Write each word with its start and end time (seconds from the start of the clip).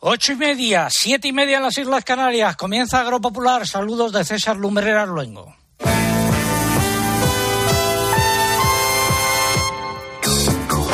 Ocho 0.00 0.30
y 0.30 0.36
media, 0.36 0.86
siete 0.92 1.26
y 1.26 1.32
media 1.32 1.56
en 1.56 1.64
las 1.64 1.76
Islas 1.76 2.04
Canarias. 2.04 2.54
Comienza 2.54 3.00
Agropopular. 3.00 3.66
Saludos 3.66 4.12
de 4.12 4.24
César 4.24 4.56
Lumbreras 4.56 5.08
Luengo. 5.08 5.56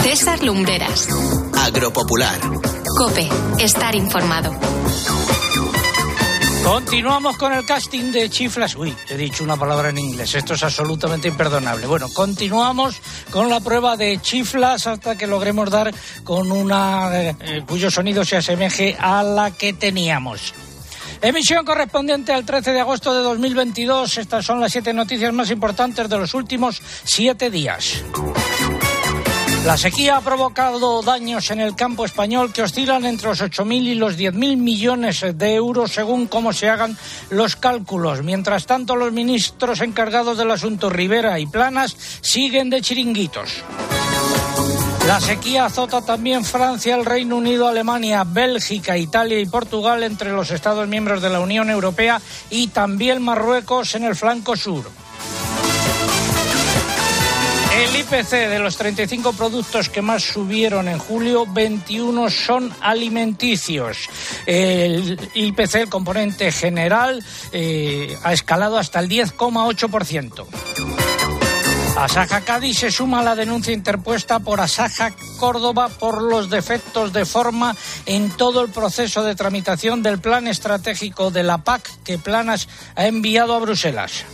César 0.00 0.42
Lumbreras. 0.42 1.06
Agropopular. 1.54 2.40
Cope, 2.96 3.28
estar 3.58 3.94
informado. 3.94 4.50
Continuamos 6.64 7.36
con 7.36 7.52
el 7.52 7.66
casting 7.66 8.10
de 8.10 8.30
Chiflas. 8.30 8.74
Uy, 8.74 8.96
he 9.10 9.18
dicho 9.18 9.44
una 9.44 9.56
palabra 9.56 9.90
en 9.90 9.98
inglés. 9.98 10.34
Esto 10.34 10.54
es 10.54 10.62
absolutamente 10.62 11.28
imperdonable. 11.28 11.86
Bueno, 11.86 12.08
continuamos 12.08 13.02
con 13.30 13.50
la 13.50 13.60
prueba 13.60 13.98
de 13.98 14.18
Chiflas 14.22 14.86
hasta 14.86 15.14
que 15.16 15.26
logremos 15.26 15.70
dar 15.70 15.94
con 16.24 16.50
una 16.50 17.10
eh, 17.12 17.62
cuyo 17.68 17.90
sonido 17.90 18.24
se 18.24 18.38
asemeje 18.38 18.96
a 18.98 19.22
la 19.22 19.50
que 19.50 19.74
teníamos. 19.74 20.54
Emisión 21.20 21.66
correspondiente 21.66 22.32
al 22.32 22.46
13 22.46 22.72
de 22.72 22.80
agosto 22.80 23.14
de 23.14 23.20
2022. 23.20 24.16
Estas 24.16 24.46
son 24.46 24.58
las 24.58 24.72
siete 24.72 24.94
noticias 24.94 25.34
más 25.34 25.50
importantes 25.50 26.08
de 26.08 26.18
los 26.18 26.32
últimos 26.32 26.80
siete 27.04 27.50
días. 27.50 28.02
La 29.64 29.78
sequía 29.78 30.18
ha 30.18 30.20
provocado 30.20 31.00
daños 31.00 31.50
en 31.50 31.58
el 31.58 31.74
campo 31.74 32.04
español 32.04 32.52
que 32.52 32.62
oscilan 32.62 33.06
entre 33.06 33.28
los 33.28 33.40
8.000 33.40 33.82
y 33.82 33.94
los 33.94 34.18
10.000 34.18 34.58
millones 34.58 35.24
de 35.34 35.54
euros 35.54 35.90
según 35.90 36.26
cómo 36.26 36.52
se 36.52 36.68
hagan 36.68 36.98
los 37.30 37.56
cálculos. 37.56 38.22
Mientras 38.22 38.66
tanto, 38.66 38.94
los 38.94 39.10
ministros 39.12 39.80
encargados 39.80 40.36
del 40.36 40.50
asunto 40.50 40.90
Rivera 40.90 41.40
y 41.40 41.46
Planas 41.46 41.96
siguen 42.20 42.68
de 42.68 42.82
chiringuitos. 42.82 43.64
La 45.06 45.18
sequía 45.18 45.64
azota 45.64 46.02
también 46.02 46.44
Francia, 46.44 46.94
el 46.94 47.06
Reino 47.06 47.36
Unido, 47.36 47.66
Alemania, 47.66 48.22
Bélgica, 48.22 48.98
Italia 48.98 49.40
y 49.40 49.46
Portugal 49.46 50.02
entre 50.02 50.30
los 50.32 50.50
Estados 50.50 50.86
miembros 50.88 51.22
de 51.22 51.30
la 51.30 51.40
Unión 51.40 51.70
Europea 51.70 52.20
y 52.50 52.68
también 52.68 53.22
Marruecos 53.22 53.94
en 53.94 54.04
el 54.04 54.14
flanco 54.14 54.56
sur. 54.56 55.03
El 57.74 57.96
IPC 57.96 58.30
de 58.30 58.60
los 58.60 58.76
35 58.76 59.32
productos 59.32 59.88
que 59.88 60.00
más 60.00 60.22
subieron 60.22 60.86
en 60.86 60.98
julio, 60.98 61.44
21 61.44 62.30
son 62.30 62.72
alimenticios. 62.80 64.08
El 64.46 65.18
IPC, 65.34 65.74
el 65.74 65.88
componente 65.88 66.52
general, 66.52 67.24
eh, 67.50 68.16
ha 68.22 68.32
escalado 68.32 68.78
hasta 68.78 69.00
el 69.00 69.08
10,8%. 69.08 70.46
Asaja 71.96 72.40
Cádiz 72.42 72.78
se 72.78 72.92
suma 72.92 73.20
a 73.20 73.24
la 73.24 73.34
denuncia 73.34 73.72
interpuesta 73.72 74.38
por 74.38 74.60
Asaja 74.60 75.12
Córdoba 75.38 75.88
por 75.88 76.22
los 76.22 76.50
defectos 76.50 77.12
de 77.12 77.24
forma 77.24 77.74
en 78.06 78.30
todo 78.30 78.62
el 78.62 78.70
proceso 78.70 79.24
de 79.24 79.34
tramitación 79.34 80.02
del 80.02 80.20
plan 80.20 80.46
estratégico 80.46 81.32
de 81.32 81.42
la 81.42 81.58
PAC 81.58 81.88
que 82.04 82.18
Planas 82.18 82.68
ha 82.94 83.06
enviado 83.06 83.54
a 83.54 83.58
Bruselas. 83.58 84.24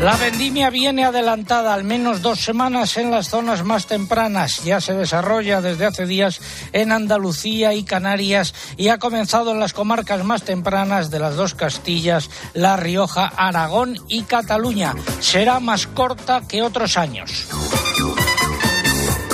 La 0.00 0.14
vendimia 0.16 0.68
viene 0.68 1.06
adelantada 1.06 1.72
al 1.72 1.82
menos 1.82 2.20
dos 2.20 2.40
semanas 2.40 2.98
en 2.98 3.10
las 3.10 3.28
zonas 3.28 3.64
más 3.64 3.86
tempranas. 3.86 4.62
Ya 4.62 4.80
se 4.80 4.92
desarrolla 4.92 5.62
desde 5.62 5.86
hace 5.86 6.06
días 6.06 6.40
en 6.72 6.92
Andalucía 6.92 7.72
y 7.72 7.82
Canarias 7.82 8.54
y 8.76 8.88
ha 8.88 8.98
comenzado 8.98 9.52
en 9.52 9.60
las 9.60 9.72
comarcas 9.72 10.22
más 10.22 10.42
tempranas 10.42 11.10
de 11.10 11.18
las 11.18 11.36
dos 11.36 11.54
Castillas, 11.54 12.28
La 12.52 12.76
Rioja, 12.76 13.26
Aragón 13.36 13.96
y 14.06 14.22
Cataluña. 14.24 14.94
Será 15.20 15.60
más 15.60 15.86
corta 15.86 16.42
que 16.46 16.62
otros 16.62 16.98
años. 16.98 17.46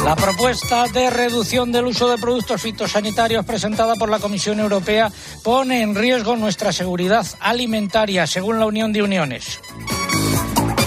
La 0.05 0.17
propuesta 0.17 0.87
de 0.89 1.11
reducción 1.11 1.71
del 1.71 1.87
uso 1.87 2.09
de 2.09 2.19
productos 2.19 2.61
fitosanitarios 2.61 3.45
presentada 3.45 3.95
por 3.97 4.09
la 4.09 4.21
Comisión 4.21 4.61
Europea 4.61 5.13
pone 5.43 5.83
en 5.83 5.95
riesgo 5.95 6.37
nuestra 6.37 6.73
seguridad 6.73 7.27
alimentaria, 7.41 8.27
según 8.27 8.59
la 8.59 8.67
Unión 8.67 8.93
de 8.93 9.03
Uniones. 9.03 9.61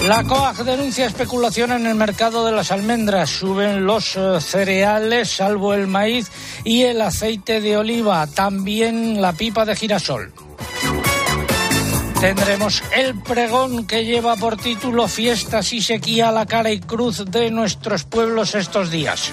La 0.06 0.22
COAG 0.22 0.64
denuncia 0.64 1.06
especulación 1.06 1.72
en 1.72 1.84
el 1.84 1.96
mercado 1.96 2.44
de 2.46 2.52
las 2.52 2.70
almendras. 2.70 3.28
Suben 3.28 3.84
los 3.84 4.14
eh, 4.14 4.40
cereales, 4.40 5.28
salvo 5.28 5.74
el 5.74 5.88
maíz 5.88 6.30
y 6.62 6.82
el 6.82 7.00
aceite 7.00 7.60
de 7.60 7.76
oliva, 7.76 8.24
también 8.28 9.20
la 9.20 9.32
pipa 9.32 9.64
de 9.64 9.74
girasol. 9.74 10.32
Tendremos 12.20 12.84
el 12.94 13.20
pregón 13.20 13.84
que 13.84 14.04
lleva 14.04 14.36
por 14.36 14.56
título 14.56 15.08
Fiestas 15.08 15.72
y 15.72 15.82
sequía 15.82 16.28
a 16.28 16.32
la 16.32 16.46
cara 16.46 16.70
y 16.70 16.78
cruz 16.78 17.24
de 17.28 17.50
nuestros 17.50 18.04
pueblos 18.04 18.54
estos 18.54 18.92
días. 18.92 19.32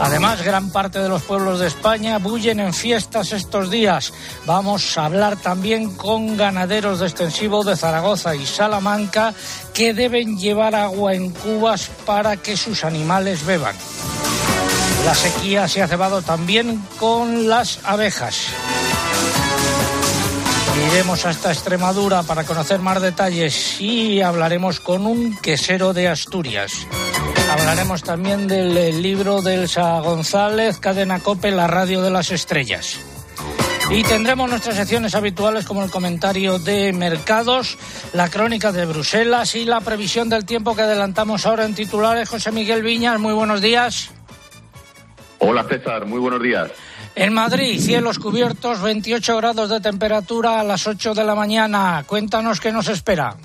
Además, 0.00 0.42
gran 0.42 0.70
parte 0.70 0.98
de 0.98 1.08
los 1.10 1.22
pueblos 1.22 1.60
de 1.60 1.66
España 1.66 2.18
bullen 2.18 2.58
en 2.58 2.72
fiestas 2.72 3.32
estos 3.32 3.70
días. 3.70 4.12
Vamos 4.46 4.96
a 4.96 5.04
hablar 5.04 5.36
también 5.36 5.94
con 5.94 6.38
ganaderos 6.38 7.00
de 7.00 7.06
extensivo 7.06 7.64
de 7.64 7.76
Zaragoza 7.76 8.34
y 8.34 8.46
Salamanca 8.46 9.34
que 9.74 9.92
deben 9.92 10.38
llevar 10.38 10.74
agua 10.74 11.14
en 11.14 11.30
cubas 11.30 11.90
para 12.06 12.38
que 12.38 12.56
sus 12.56 12.82
animales 12.82 13.44
beban. 13.44 13.76
La 15.04 15.14
sequía 15.14 15.68
se 15.68 15.82
ha 15.82 15.88
cebado 15.88 16.22
también 16.22 16.82
con 16.98 17.48
las 17.48 17.80
abejas. 17.84 18.46
Iremos 20.90 21.26
hasta 21.26 21.52
Extremadura 21.52 22.22
para 22.22 22.44
conocer 22.44 22.80
más 22.80 23.02
detalles 23.02 23.80
y 23.80 24.22
hablaremos 24.22 24.80
con 24.80 25.06
un 25.06 25.36
quesero 25.36 25.92
de 25.92 26.08
Asturias. 26.08 26.86
Hablaremos 27.50 28.04
también 28.04 28.46
del 28.46 28.76
eh, 28.76 28.92
libro 28.92 29.42
de 29.42 29.54
Elsa 29.54 29.98
González, 29.98 30.78
Cadena 30.78 31.18
Cope, 31.18 31.50
la 31.50 31.66
radio 31.66 32.00
de 32.00 32.10
las 32.10 32.30
estrellas. 32.30 33.00
Y 33.90 34.04
tendremos 34.04 34.48
nuestras 34.48 34.76
secciones 34.76 35.16
habituales 35.16 35.64
como 35.64 35.82
el 35.82 35.90
comentario 35.90 36.60
de 36.60 36.92
mercados, 36.92 37.76
la 38.12 38.28
crónica 38.28 38.70
de 38.70 38.86
Bruselas 38.86 39.56
y 39.56 39.64
la 39.64 39.80
previsión 39.80 40.28
del 40.28 40.44
tiempo 40.44 40.76
que 40.76 40.82
adelantamos 40.82 41.44
ahora 41.44 41.64
en 41.64 41.74
titulares. 41.74 42.28
José 42.28 42.52
Miguel 42.52 42.84
Viñas, 42.84 43.18
muy 43.18 43.34
buenos 43.34 43.60
días. 43.60 44.12
Hola 45.40 45.64
César, 45.64 46.06
muy 46.06 46.20
buenos 46.20 46.40
días. 46.40 46.70
En 47.16 47.32
Madrid, 47.32 47.80
cielos 47.80 48.20
cubiertos, 48.20 48.80
28 48.80 49.36
grados 49.38 49.68
de 49.70 49.80
temperatura 49.80 50.60
a 50.60 50.64
las 50.64 50.86
8 50.86 51.14
de 51.14 51.24
la 51.24 51.34
mañana. 51.34 52.04
Cuéntanos 52.06 52.60
qué 52.60 52.70
nos 52.70 52.86
espera. 52.86 53.36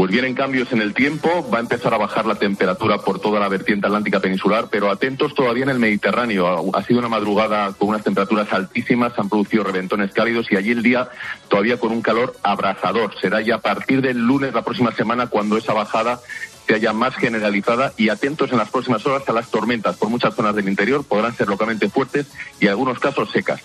Pues 0.00 0.12
vienen 0.12 0.32
cambios 0.32 0.72
en 0.72 0.80
el 0.80 0.94
tiempo, 0.94 1.46
va 1.52 1.58
a 1.58 1.60
empezar 1.60 1.92
a 1.92 1.98
bajar 1.98 2.24
la 2.24 2.36
temperatura 2.36 2.96
por 2.96 3.20
toda 3.20 3.38
la 3.38 3.48
vertiente 3.48 3.86
atlántica 3.86 4.18
peninsular, 4.18 4.68
pero 4.70 4.90
atentos 4.90 5.34
todavía 5.34 5.64
en 5.64 5.68
el 5.68 5.78
Mediterráneo. 5.78 6.74
Ha 6.74 6.82
sido 6.84 7.00
una 7.00 7.10
madrugada 7.10 7.74
con 7.74 7.90
unas 7.90 8.02
temperaturas 8.02 8.50
altísimas, 8.50 9.12
han 9.18 9.28
producido 9.28 9.62
reventones 9.62 10.12
cálidos 10.12 10.50
y 10.50 10.56
allí 10.56 10.70
el 10.70 10.82
día 10.82 11.10
todavía 11.48 11.78
con 11.78 11.92
un 11.92 12.00
calor 12.00 12.34
abrasador. 12.42 13.12
Será 13.20 13.42
ya 13.42 13.56
a 13.56 13.60
partir 13.60 14.00
del 14.00 14.16
lunes 14.16 14.54
la 14.54 14.62
próxima 14.62 14.90
semana 14.92 15.26
cuando 15.26 15.58
esa 15.58 15.74
bajada 15.74 16.18
se 16.66 16.76
haya 16.76 16.94
más 16.94 17.14
generalizada 17.16 17.92
y 17.98 18.08
atentos 18.08 18.52
en 18.52 18.56
las 18.56 18.70
próximas 18.70 19.04
horas 19.04 19.28
a 19.28 19.34
las 19.34 19.50
tormentas 19.50 19.98
por 19.98 20.08
muchas 20.08 20.34
zonas 20.34 20.56
del 20.56 20.70
interior, 20.70 21.04
podrán 21.04 21.36
ser 21.36 21.48
localmente 21.48 21.90
fuertes 21.90 22.26
y 22.58 22.64
en 22.64 22.70
algunos 22.70 22.98
casos 22.98 23.30
secas. 23.32 23.60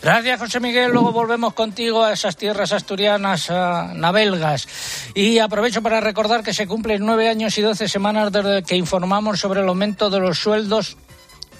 Gracias, 0.00 0.38
José 0.38 0.60
Miguel. 0.60 0.92
Luego 0.92 1.12
volvemos 1.12 1.54
contigo 1.54 2.04
a 2.04 2.12
esas 2.12 2.36
tierras 2.36 2.72
asturianas 2.72 3.50
navelgas. 3.50 4.68
Y 5.14 5.38
aprovecho 5.38 5.82
para 5.82 6.00
recordar 6.00 6.44
que 6.44 6.54
se 6.54 6.66
cumplen 6.66 7.04
nueve 7.04 7.28
años 7.28 7.58
y 7.58 7.62
doce 7.62 7.88
semanas 7.88 8.30
desde 8.30 8.62
que 8.62 8.76
informamos 8.76 9.40
sobre 9.40 9.60
el 9.60 9.68
aumento 9.68 10.08
de 10.08 10.20
los 10.20 10.38
sueldos 10.38 10.96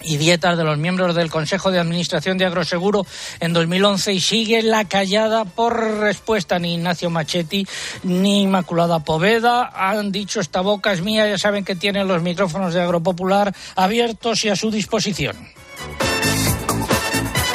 y 0.01 0.17
dietas 0.17 0.57
de 0.57 0.63
los 0.63 0.77
miembros 0.77 1.15
del 1.15 1.29
Consejo 1.29 1.71
de 1.71 1.79
Administración 1.79 2.37
de 2.37 2.45
Agroseguro 2.45 3.05
en 3.41 3.53
2011 3.53 4.13
y 4.13 4.19
sigue 4.21 4.63
la 4.63 4.85
callada 4.85 5.45
por 5.45 5.99
respuesta 5.99 6.57
ni 6.59 6.75
Ignacio 6.75 7.09
Machetti 7.09 7.67
ni 8.03 8.43
Inmaculada 8.43 8.99
Poveda 8.99 9.71
han 9.75 10.11
dicho 10.11 10.39
esta 10.39 10.61
boca 10.61 10.93
es 10.93 11.01
mía, 11.01 11.27
ya 11.27 11.37
saben 11.37 11.65
que 11.65 11.75
tienen 11.75 12.07
los 12.07 12.21
micrófonos 12.21 12.73
de 12.73 12.81
Agropopular 12.81 13.53
abiertos 13.75 14.45
y 14.45 14.49
a 14.49 14.55
su 14.55 14.71
disposición. 14.71 15.35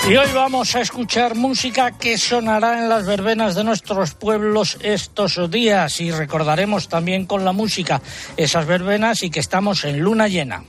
Y 0.06 0.16
hoy 0.16 0.28
vamos 0.34 0.74
a 0.74 0.82
escuchar 0.82 1.34
música 1.34 1.92
que 1.92 2.18
sonará 2.18 2.78
en 2.78 2.90
las 2.90 3.06
verbenas 3.06 3.54
de 3.54 3.64
nuestros 3.64 4.12
pueblos 4.12 4.76
estos 4.82 5.50
días 5.50 5.98
y 5.98 6.10
recordaremos 6.10 6.88
también 6.88 7.24
con 7.24 7.42
la 7.46 7.52
música 7.52 8.02
esas 8.36 8.66
verbenas 8.66 9.22
y 9.22 9.30
que 9.30 9.40
estamos 9.40 9.84
en 9.84 10.00
luna 10.00 10.28
llena. 10.28 10.64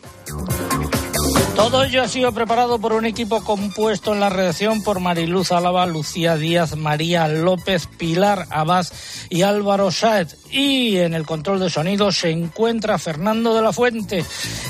Todo 1.57 1.83
ello 1.83 2.03
ha 2.03 2.07
sido 2.07 2.31
preparado 2.31 2.79
por 2.79 2.93
un 2.93 3.05
equipo 3.05 3.43
compuesto 3.43 4.13
en 4.13 4.21
la 4.21 4.29
redacción 4.29 4.83
por 4.83 5.01
Mariluz 5.01 5.51
Álava, 5.51 5.85
Lucía 5.85 6.37
Díaz, 6.37 6.77
María 6.77 7.27
López, 7.27 7.87
Pilar 7.97 8.47
Abad 8.51 8.85
y 9.29 9.41
Álvaro 9.41 9.91
Saed. 9.91 10.29
Y 10.49 10.97
en 10.97 11.13
el 11.13 11.25
control 11.25 11.59
de 11.59 11.69
sonido 11.69 12.11
se 12.13 12.29
encuentra 12.29 12.97
Fernando 12.97 13.53
de 13.53 13.61
la 13.61 13.73
Fuente 13.73 14.23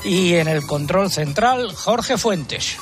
y 0.03 0.33
en 0.35 0.47
el 0.47 0.65
control 0.65 1.11
central 1.11 1.71
Jorge 1.71 2.17
Fuentes. 2.17 2.77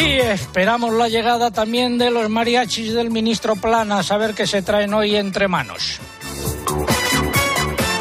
Y 0.00 0.18
esperamos 0.18 0.94
la 0.94 1.08
llegada 1.08 1.50
también 1.50 1.98
de 1.98 2.10
los 2.10 2.28
mariachis 2.28 2.94
del 2.94 3.10
ministro 3.10 3.56
Plana, 3.56 3.98
a 3.98 4.02
saber 4.02 4.34
qué 4.34 4.46
se 4.46 4.62
traen 4.62 4.94
hoy 4.94 5.16
entre 5.16 5.48
manos. 5.48 6.00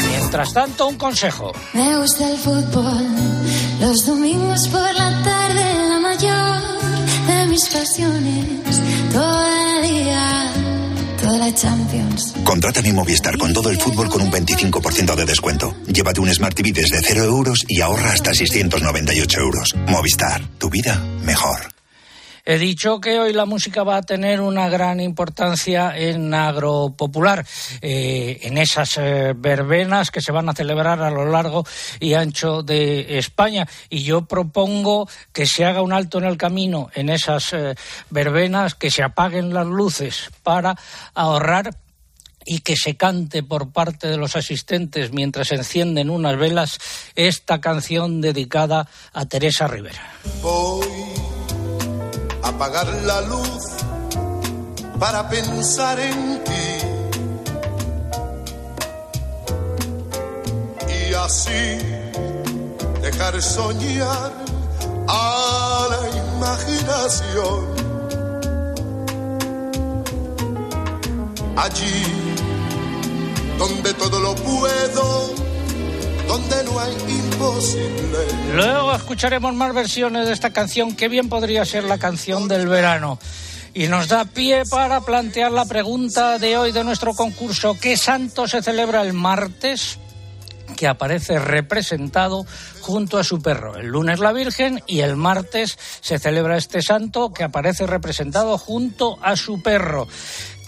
Mientras 0.10 0.54
tanto, 0.54 0.88
un 0.88 0.98
consejo. 0.98 1.52
Me 1.74 1.98
gusta 1.98 2.30
el 2.30 2.38
fútbol, 2.38 3.08
los 3.82 4.06
domingos 4.06 4.68
por 4.70 4.94
la 4.94 5.24
tarde 5.24 5.70
pasiones 7.68 8.82
todo 9.12 9.46
el 9.46 9.90
día. 9.90 10.54
Toda 11.22 11.38
la 11.38 11.54
Champions. 11.54 12.34
Contrata 12.44 12.82
mi 12.82 12.94
Movistar 12.94 13.38
con 13.38 13.52
todo 13.54 13.70
el 13.70 13.78
fútbol 13.78 14.10
con 14.10 14.22
un 14.22 14.32
25% 14.32 15.16
de 15.16 15.26
descuento. 15.26 15.76
Llévate 15.88 16.22
un 16.22 16.34
Smart 16.34 16.56
TV 16.56 16.72
desde 16.72 17.02
0 17.02 17.24
euros 17.24 17.66
y 17.68 17.82
ahorra 17.82 18.14
hasta 18.14 18.34
698 18.34 19.40
euros. 19.40 19.76
Movistar, 19.88 20.42
tu 20.58 20.70
vida 20.70 21.04
mejor. 21.24 21.79
He 22.52 22.58
dicho 22.58 23.00
que 23.00 23.20
hoy 23.20 23.32
la 23.32 23.46
música 23.46 23.84
va 23.84 23.98
a 23.98 24.02
tener 24.02 24.42
una 24.42 24.70
gran 24.70 25.00
importancia 25.00 25.96
en 25.96 26.34
Agropopular, 26.34 27.46
eh, 27.80 28.40
en 28.42 28.58
esas 28.58 28.98
eh, 28.98 29.36
verbenas 29.38 30.10
que 30.10 30.20
se 30.20 30.32
van 30.32 30.50
a 30.50 30.56
celebrar 30.56 31.00
a 31.04 31.12
lo 31.12 31.28
largo 31.28 31.64
y 32.00 32.16
ancho 32.16 32.64
de 32.64 33.20
España. 33.20 33.68
Y 33.88 34.02
yo 34.02 34.26
propongo 34.26 35.08
que 35.32 35.46
se 35.46 35.64
haga 35.64 35.84
un 35.84 35.94
alto 35.94 36.18
en 36.18 36.24
el 36.24 36.38
camino 36.38 36.90
en 36.96 37.10
esas 37.10 37.54
eh, 37.54 37.76
verbenas, 38.10 38.74
que 38.74 38.90
se 38.90 39.04
apaguen 39.04 39.54
las 39.54 39.68
luces 39.68 40.32
para 40.42 40.76
ahorrar 41.14 41.70
y 42.48 42.62
que 42.62 42.76
se 42.76 42.98
cante 42.98 43.44
por 43.44 43.72
parte 43.72 44.08
de 44.08 44.18
los 44.18 44.36
asistentes 44.36 45.14
mientras 45.14 45.52
encienden 45.52 46.10
unas 46.10 46.36
velas 46.36 46.80
esta 47.14 47.62
canción 47.62 48.22
dedicada 48.22 48.90
a 49.14 49.26
Teresa 49.28 49.68
Rivera 49.68 50.02
apagar 52.50 52.88
la 53.04 53.22
luz 53.22 53.64
para 55.00 55.30
pensar 55.30 56.00
en 56.00 56.44
ti. 56.44 56.70
Y 61.00 61.14
así 61.14 61.62
dejar 63.02 63.42
soñar 63.42 64.32
a 65.08 65.88
la 65.92 66.02
imaginación. 66.26 67.60
Allí 71.56 72.04
donde 73.58 73.94
todo 73.94 74.20
lo 74.20 74.34
puedo 74.36 75.06
donde 76.28 76.64
no 76.64 76.80
hay. 76.80 77.29
Luego 78.54 78.94
escucharemos 78.94 79.54
más 79.54 79.74
versiones 79.74 80.28
de 80.28 80.34
esta 80.34 80.52
canción, 80.52 80.96
que 80.96 81.08
bien 81.08 81.30
podría 81.30 81.64
ser 81.66 81.84
la 81.84 81.98
canción 81.98 82.48
del 82.48 82.68
verano. 82.68 83.20
Y 83.74 83.88
nos 83.88 84.08
da 84.08 84.26
pie 84.26 84.64
para 84.70 85.02
plantear 85.02 85.52
la 85.52 85.66
pregunta 85.66 86.40
de 86.40 86.58
hoy 86.58 86.72
de 86.72 86.84
nuestro 86.84 87.14
concurso. 87.14 87.78
¿Qué 87.80 87.96
santo 87.98 88.48
se 88.48 88.62
celebra 88.62 89.02
el 89.02 89.14
martes? 89.14 90.00
que 90.76 90.88
aparece 90.88 91.40
representado 91.40 92.46
junto 92.82 93.18
a 93.18 93.24
su 93.24 93.42
perro. 93.42 93.76
El 93.76 93.88
lunes 93.88 94.20
la 94.20 94.32
Virgen 94.32 94.82
y 94.88 95.00
el 95.00 95.16
martes 95.16 95.78
se 96.00 96.20
celebra 96.20 96.58
este 96.58 96.82
santo 96.82 97.34
que 97.34 97.44
aparece 97.44 97.88
representado 97.88 98.58
junto 98.58 99.18
a 99.22 99.36
su 99.36 99.62
perro. 99.62 100.08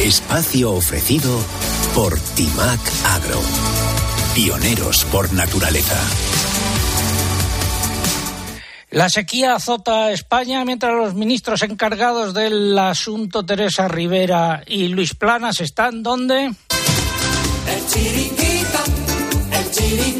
Espacio 0.00 0.72
ofrecido 0.72 1.40
por 1.94 2.20
Timac 2.20 2.80
Agro. 3.06 3.40
Pioneros 4.34 5.06
por 5.06 5.32
naturaleza. 5.32 5.98
La 8.90 9.08
sequía 9.08 9.54
azota 9.54 10.04
a 10.04 10.12
España 10.12 10.62
mientras 10.66 10.94
los 10.94 11.14
ministros 11.14 11.62
encargados 11.62 12.34
del 12.34 12.78
asunto, 12.78 13.46
Teresa 13.46 13.88
Rivera 13.88 14.62
y 14.66 14.88
Luis 14.88 15.14
Planas, 15.14 15.60
están 15.60 16.02
donde. 16.02 16.44
El 16.44 17.86
chiringuito, 17.88 18.78
el 19.50 19.70
chiringuito, 19.70 20.15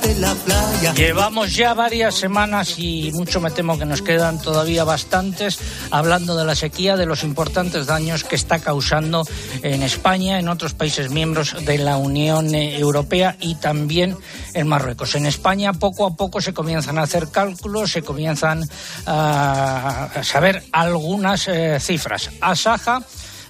de 0.00 0.14
la 0.14 0.34
playa. 0.34 0.94
Llevamos 0.94 1.54
ya 1.54 1.74
varias 1.74 2.14
semanas 2.14 2.78
y 2.78 3.10
mucho 3.12 3.40
me 3.40 3.50
temo 3.50 3.78
que 3.78 3.84
nos 3.84 4.00
quedan 4.00 4.40
todavía 4.40 4.84
bastantes 4.84 5.58
hablando 5.90 6.34
de 6.34 6.46
la 6.46 6.54
sequía, 6.54 6.96
de 6.96 7.04
los 7.04 7.24
importantes 7.24 7.86
daños 7.86 8.24
que 8.24 8.36
está 8.36 8.60
causando 8.60 9.24
en 9.62 9.82
España, 9.82 10.38
en 10.38 10.48
otros 10.48 10.72
países 10.72 11.10
miembros 11.10 11.54
de 11.66 11.76
la 11.76 11.98
Unión 11.98 12.54
Europea 12.54 13.36
y 13.40 13.56
también 13.56 14.16
en 14.54 14.66
Marruecos. 14.66 15.14
En 15.14 15.26
España 15.26 15.74
poco 15.74 16.06
a 16.06 16.16
poco 16.16 16.40
se 16.40 16.54
comienzan 16.54 16.96
a 16.96 17.02
hacer 17.02 17.28
cálculos, 17.28 17.92
se 17.92 18.02
comienzan 18.02 18.66
a 19.06 20.08
saber 20.22 20.62
algunas 20.72 21.48
eh, 21.48 21.78
cifras. 21.80 22.30
Asaja 22.40 23.02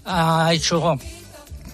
ha 0.05 0.53
hecho 0.53 0.99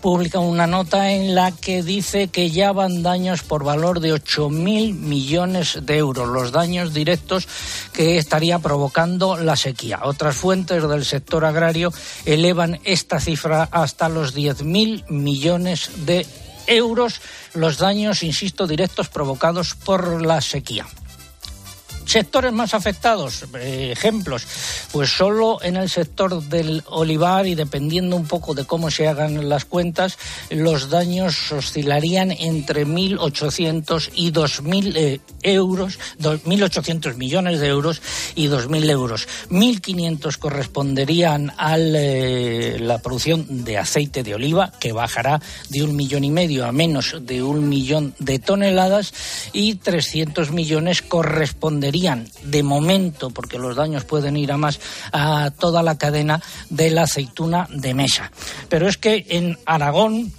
publica 0.01 0.39
una 0.39 0.67
nota 0.67 1.11
en 1.13 1.35
la 1.35 1.53
que 1.53 1.83
dice 1.83 2.29
que 2.29 2.51
ya 2.51 2.73
van 2.73 3.03
daños 3.03 3.43
por 3.43 3.65
valor 3.65 4.01
de 4.01 4.15
8.000 4.15 4.95
millones 4.95 5.79
de 5.83 5.97
euros, 5.97 6.29
los 6.29 6.53
daños 6.53 6.95
directos 6.95 7.47
que 7.93 8.19
estaría 8.19 8.59
provocando 8.59 9.37
la 9.37 9.57
sequía. 9.57 10.01
Otras 10.05 10.37
fuentes 10.37 10.89
del 10.89 11.05
sector 11.05 11.45
agrario 11.45 11.93
elevan 12.25 12.81
esta 12.85 13.21
cifra 13.21 13.69
hasta 13.71 14.09
los 14.09 14.35
10.000 14.35 15.09
millones 15.11 15.91
de 16.07 16.27
euros, 16.67 17.21
los 17.55 17.79
daños, 17.79 18.23
insisto, 18.23 18.67
directos 18.67 19.09
provocados 19.09 19.75
por 19.75 20.23
la 20.25 20.41
sequía. 20.41 20.87
Sectores 22.09 22.55
más 22.55 22.73
afectados, 22.73 23.45
eh, 23.61 23.91
ejemplos, 23.93 24.47
pues 24.93 25.11
solo 25.11 25.59
en 25.61 25.77
el 25.77 25.91
sector 25.91 26.43
del 26.43 26.83
olivar 26.87 27.47
y 27.47 27.55
dependiendo 27.55 28.17
un 28.17 28.27
poco 28.27 28.55
de 28.55 28.65
cómo 28.65 28.91
se 28.91 29.07
hagan 29.07 29.51
las 29.51 29.67
cuentas, 29.67 30.17
los 30.49 30.89
daños 30.89 31.53
oscilarían 31.53 32.31
entre 32.31 32.87
1.800 32.87 34.11
y 34.15 34.33
2.000 34.33 34.93
eh, 34.97 35.21
euros, 35.43 35.99
1.800 36.19 37.15
millones 37.17 37.61
de 37.61 37.67
euros 37.67 38.01
y 38.35 38.49
2.000 38.49 38.89
euros. 38.89 39.29
1.500 39.51 40.39
corresponderían 40.39 41.53
a 41.59 41.77
eh, 41.79 42.79
la 42.81 43.03
producción 43.03 43.65
de 43.67 43.77
aceite 43.77 44.23
de 44.23 44.35
oliva, 44.35 44.73
que 44.81 44.93
bajará 44.93 45.43
de 45.69 45.83
un 45.83 45.95
millón 45.95 46.25
y 46.25 46.31
medio 46.31 46.65
a 46.65 46.73
menos 46.73 47.17
de 47.21 47.43
un 47.43 47.69
millón 47.69 48.15
de 48.19 48.39
toneladas, 48.39 49.13
y 49.53 49.75
300 49.75 50.53
millones 50.53 51.03
corresponderían 51.03 51.98
de 52.01 52.63
momento, 52.63 53.31
porque 53.31 53.59
los 53.59 53.77
daños 53.77 54.05
pueden 54.05 54.37
ir 54.37 54.53
a 54.53 54.57
más, 54.57 54.81
a 55.13 55.51
toda 55.51 55.83
la 55.83 55.99
cadena 55.99 56.41
de 56.71 56.91
la 56.91 57.03
aceituna 57.03 57.69
de 57.71 57.95
mesa. 57.95 58.31
Pero 58.69 58.89
es 58.89 58.97
que 58.97 59.27
en 59.29 59.59
Aragón, 59.67 60.33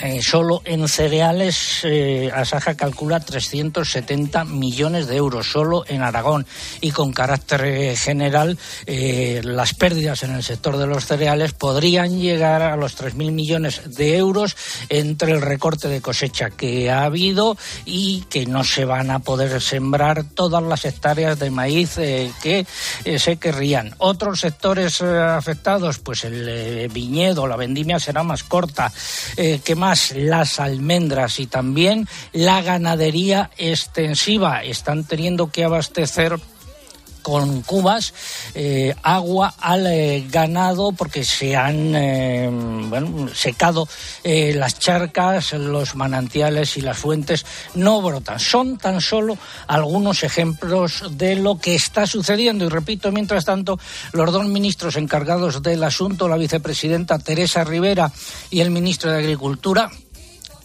eh, 0.00 0.22
solo 0.22 0.60
en 0.64 0.88
cereales, 0.88 1.80
eh, 1.84 2.28
Asaja 2.34 2.74
calcula 2.74 3.20
370 3.20 4.44
millones 4.44 5.06
de 5.06 5.16
euros, 5.16 5.46
solo 5.46 5.84
en 5.86 6.02
Aragón. 6.02 6.46
Y 6.80 6.90
con 6.90 7.12
carácter 7.12 7.64
eh, 7.64 7.96
general, 7.96 8.58
las 8.86 9.74
pérdidas 9.74 10.24
en 10.24 10.32
el 10.32 10.42
sector 10.42 10.78
de 10.78 10.86
los 10.86 11.06
cereales 11.06 11.52
podrían 11.52 12.18
llegar 12.18 12.62
a 12.62 12.76
los 12.76 12.98
3.000 12.98 13.30
millones 13.30 13.82
de 13.96 14.16
euros 14.16 14.56
entre 14.88 15.32
el 15.32 15.40
recorte 15.40 15.88
de 15.88 16.00
cosecha 16.00 16.50
que 16.50 16.90
ha 16.90 17.04
habido 17.04 17.56
y 17.84 18.22
que 18.22 18.46
no 18.46 18.64
se 18.64 18.84
van 18.84 19.10
a 19.10 19.20
poder 19.20 19.60
sembrar 19.60 20.24
todas 20.24 20.62
las 20.62 20.84
hectáreas 20.84 21.38
de 21.38 21.50
maíz 21.50 21.94
que 21.94 22.66
se 23.18 23.36
querrían. 23.36 23.94
Otros 23.98 24.40
sectores 24.40 25.00
afectados, 25.02 25.98
pues 25.98 26.24
el 26.24 26.88
viñedo, 26.88 27.46
la 27.46 27.56
vendimia 27.56 28.00
será 28.00 28.22
más 28.22 28.42
corta. 28.42 28.92
¿Qué 29.36 29.74
más? 29.76 29.83
Más 29.84 30.12
las 30.16 30.60
almendras 30.60 31.38
y 31.40 31.46
también 31.46 32.08
la 32.32 32.62
ganadería 32.62 33.50
extensiva. 33.58 34.64
Están 34.64 35.04
teniendo 35.04 35.50
que 35.50 35.62
abastecer 35.62 36.38
con 37.24 37.62
cubas 37.62 38.12
eh, 38.54 38.94
agua 39.02 39.54
al 39.58 39.86
eh, 39.86 40.26
ganado 40.30 40.92
porque 40.92 41.24
se 41.24 41.56
han 41.56 41.94
eh, 41.96 42.50
bueno, 42.50 43.28
secado 43.34 43.88
las 44.22 44.78
charcas, 44.78 45.54
los 45.54 45.94
manantiales 45.94 46.76
y 46.76 46.82
las 46.82 46.98
fuentes 46.98 47.46
no 47.74 48.02
brotan. 48.02 48.38
Son 48.38 48.76
tan 48.76 49.00
solo 49.00 49.38
algunos 49.66 50.22
ejemplos 50.22 51.02
de 51.12 51.36
lo 51.36 51.58
que 51.58 51.74
está 51.74 52.06
sucediendo. 52.06 52.66
Y 52.66 52.68
repito, 52.68 53.10
mientras 53.10 53.46
tanto, 53.46 53.78
los 54.12 54.30
dos 54.30 54.46
ministros 54.46 54.96
encargados 54.96 55.62
del 55.62 55.82
asunto, 55.82 56.28
la 56.28 56.36
vicepresidenta 56.36 57.18
Teresa 57.18 57.64
Rivera 57.64 58.12
y 58.50 58.60
el 58.60 58.70
ministro 58.70 59.10
de 59.10 59.18
Agricultura, 59.18 59.90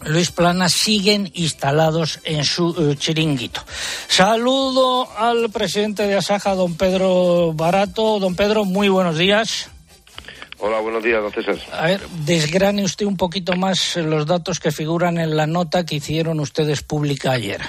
Luis 0.04 0.30
Plana 0.30 0.68
siguen 0.68 1.30
instalados 1.34 2.20
en 2.24 2.44
su 2.44 2.74
eh, 2.78 2.96
chiringuito. 2.96 3.60
Saludo 4.08 5.08
al 5.16 5.50
presidente 5.50 6.06
de 6.06 6.14
Asaja, 6.14 6.54
don 6.54 6.76
Pedro 6.76 7.52
Barato. 7.52 8.18
Don 8.18 8.34
Pedro, 8.34 8.64
muy 8.64 8.88
buenos 8.88 9.18
días. 9.18 9.70
Hola, 10.58 10.80
buenos 10.80 11.02
días, 11.02 11.22
don 11.22 11.32
César. 11.32 11.56
A 11.72 11.86
ver, 11.86 12.00
desgrane 12.24 12.82
usted 12.82 13.06
un 13.06 13.16
poquito 13.16 13.54
más 13.56 13.96
los 13.96 14.26
datos 14.26 14.58
que 14.58 14.70
figuran 14.70 15.18
en 15.18 15.36
la 15.36 15.46
nota 15.46 15.84
que 15.84 15.96
hicieron 15.96 16.40
ustedes 16.40 16.82
pública 16.82 17.32
ayer. 17.32 17.60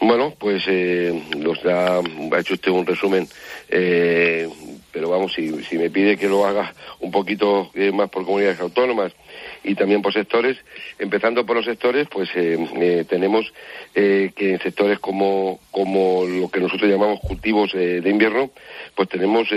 Bueno, 0.00 0.34
pues 0.38 0.62
eh, 0.68 1.22
los 1.36 1.58
ha, 1.64 2.00
hecho 2.38 2.54
usted 2.54 2.70
un 2.70 2.86
resumen, 2.86 3.28
eh, 3.68 4.48
pero 4.92 5.10
vamos, 5.10 5.32
si, 5.32 5.62
si, 5.64 5.76
me 5.76 5.90
pide 5.90 6.16
que 6.16 6.28
lo 6.28 6.46
haga 6.46 6.72
un 7.00 7.10
poquito 7.10 7.70
más 7.92 8.08
por 8.08 8.24
comunidades 8.24 8.60
autónomas, 8.60 9.12
y 9.68 9.74
también 9.74 10.02
por 10.02 10.12
sectores. 10.12 10.56
Empezando 10.98 11.44
por 11.44 11.56
los 11.56 11.66
sectores, 11.66 12.08
pues 12.08 12.28
eh, 12.34 12.58
eh, 12.80 13.04
tenemos 13.08 13.52
eh, 13.94 14.32
que 14.34 14.52
en 14.52 14.60
sectores 14.60 14.98
como, 14.98 15.60
como 15.70 16.24
lo 16.24 16.48
que 16.48 16.60
nosotros 16.60 16.90
llamamos 16.90 17.20
cultivos 17.20 17.72
de 17.72 18.08
invierno, 18.08 18.50
pues 18.94 19.08
tenemos 19.08 19.48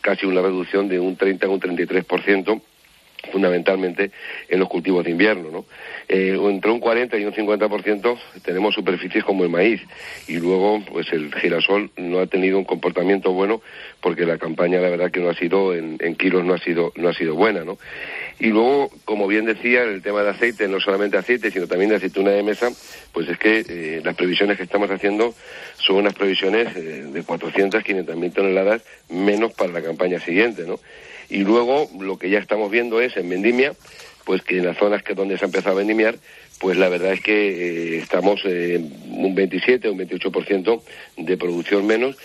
casi 0.00 0.26
una 0.26 0.40
reducción 0.40 0.88
de 0.88 0.98
un 0.98 1.16
30 1.16 1.46
a 1.46 1.50
un 1.50 1.60
33% 1.60 2.60
fundamentalmente 3.30 4.10
en 4.48 4.58
los 4.58 4.68
cultivos 4.68 5.04
de 5.04 5.10
invierno, 5.10 5.50
¿no? 5.50 5.66
entre 6.08 6.70
un 6.70 6.80
40 6.80 7.18
y 7.18 7.24
un 7.24 7.32
50% 7.32 8.18
tenemos 8.42 8.74
superficies 8.74 9.22
como 9.22 9.44
el 9.44 9.50
maíz 9.50 9.80
y 10.26 10.38
luego 10.38 10.82
pues 10.90 11.12
el 11.12 11.32
girasol 11.34 11.90
no 11.96 12.18
ha 12.18 12.26
tenido 12.26 12.58
un 12.58 12.64
comportamiento 12.64 13.32
bueno 13.32 13.60
porque 14.00 14.24
la 14.24 14.38
campaña 14.38 14.80
la 14.80 14.88
verdad 14.88 15.10
que 15.10 15.20
no 15.20 15.28
ha 15.28 15.34
sido 15.34 15.74
en, 15.74 15.98
en 16.00 16.16
kilos 16.16 16.44
no 16.44 16.54
ha 16.54 16.58
sido 16.58 16.92
no 16.96 17.10
ha 17.10 17.14
sido 17.14 17.34
buena, 17.34 17.62
¿no? 17.62 17.78
Y 18.40 18.46
luego, 18.46 18.90
como 19.04 19.26
bien 19.26 19.44
decía, 19.44 19.82
el 19.82 20.00
tema 20.00 20.22
de 20.22 20.30
aceite, 20.30 20.66
no 20.66 20.80
solamente 20.80 21.18
aceite, 21.18 21.50
sino 21.50 21.66
también 21.66 21.90
de 21.90 21.96
aceituna 21.96 22.30
de 22.30 22.42
mesa, 22.42 22.70
pues 23.12 23.28
es 23.28 23.38
que 23.38 23.64
eh, 23.68 24.00
las 24.02 24.16
previsiones 24.16 24.56
que 24.56 24.62
estamos 24.62 24.90
haciendo 24.90 25.34
son 25.76 25.96
unas 25.96 26.14
previsiones 26.14 26.74
eh, 26.74 27.04
de 27.12 27.22
400, 27.22 27.84
500 27.84 28.16
mil 28.16 28.32
toneladas 28.32 28.82
menos 29.10 29.52
para 29.52 29.72
la 29.72 29.82
campaña 29.82 30.18
siguiente, 30.20 30.64
¿no? 30.66 30.80
Y 31.28 31.44
luego, 31.44 31.90
lo 32.00 32.18
que 32.18 32.30
ya 32.30 32.38
estamos 32.38 32.70
viendo 32.70 33.02
es 33.02 33.14
en 33.18 33.28
vendimia, 33.28 33.74
pues 34.24 34.42
que 34.42 34.56
en 34.56 34.64
las 34.64 34.78
zonas 34.78 35.02
que 35.02 35.14
donde 35.14 35.36
se 35.36 35.44
ha 35.44 35.46
empezado 35.48 35.76
a 35.76 35.78
vendimiar, 35.78 36.16
pues 36.60 36.78
la 36.78 36.88
verdad 36.88 37.12
es 37.12 37.20
que 37.20 37.32
eh, 37.32 37.98
estamos 37.98 38.42
en 38.46 38.90
un 39.10 39.34
27 39.34 39.86
o 39.86 39.92
un 39.92 39.98
28% 39.98 40.82
de 41.18 41.36
producción 41.36 41.86
menos 41.86 42.16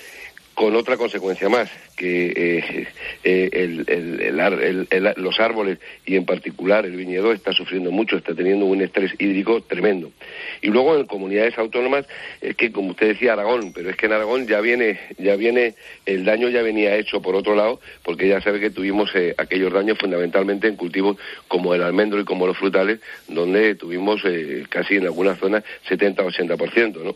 con 0.55 0.73
otra 0.77 0.95
consecuencia 0.95 1.49
más, 1.49 1.69
que 1.97 2.31
eh, 2.33 2.87
eh, 3.25 5.13
los 5.17 5.39
árboles 5.39 5.79
y 6.05 6.15
en 6.15 6.25
particular 6.25 6.85
el 6.85 6.95
viñedo 6.95 7.33
está 7.33 7.51
sufriendo 7.51 7.91
mucho, 7.91 8.15
está 8.15 8.33
teniendo 8.33 8.65
un 8.65 8.81
estrés 8.81 9.11
hídrico 9.19 9.61
tremendo. 9.61 10.11
Y 10.61 10.67
luego 10.67 10.95
en 10.95 11.07
comunidades 11.07 11.57
autónomas, 11.57 12.05
es 12.39 12.55
que 12.55 12.71
como 12.71 12.91
usted 12.91 13.09
decía 13.09 13.33
Aragón, 13.33 13.73
pero 13.73 13.89
es 13.89 13.97
que 13.97 14.05
en 14.05 14.13
Aragón 14.13 14.47
ya 14.47 14.61
viene, 14.61 14.97
ya 15.17 15.35
viene, 15.35 15.75
el 16.05 16.23
daño 16.23 16.47
ya 16.47 16.61
venía 16.61 16.95
hecho 16.95 17.21
por 17.21 17.35
otro 17.35 17.53
lado, 17.53 17.81
porque 18.01 18.29
ya 18.29 18.39
sabe 18.39 18.61
que 18.61 18.69
tuvimos 18.69 19.13
eh, 19.13 19.35
aquellos 19.37 19.73
daños 19.73 19.97
fundamentalmente 19.97 20.69
en 20.69 20.77
cultivos 20.77 21.17
como 21.49 21.73
el 21.73 21.83
almendro 21.83 22.21
y 22.21 22.25
como 22.25 22.47
los 22.47 22.57
frutales, 22.57 23.01
donde 23.27 23.75
tuvimos 23.75 24.23
casi 24.69 24.95
en 24.95 25.03
algunas 25.03 25.37
zonas 25.37 25.65
70-80%, 25.89 27.03
¿no? 27.03 27.15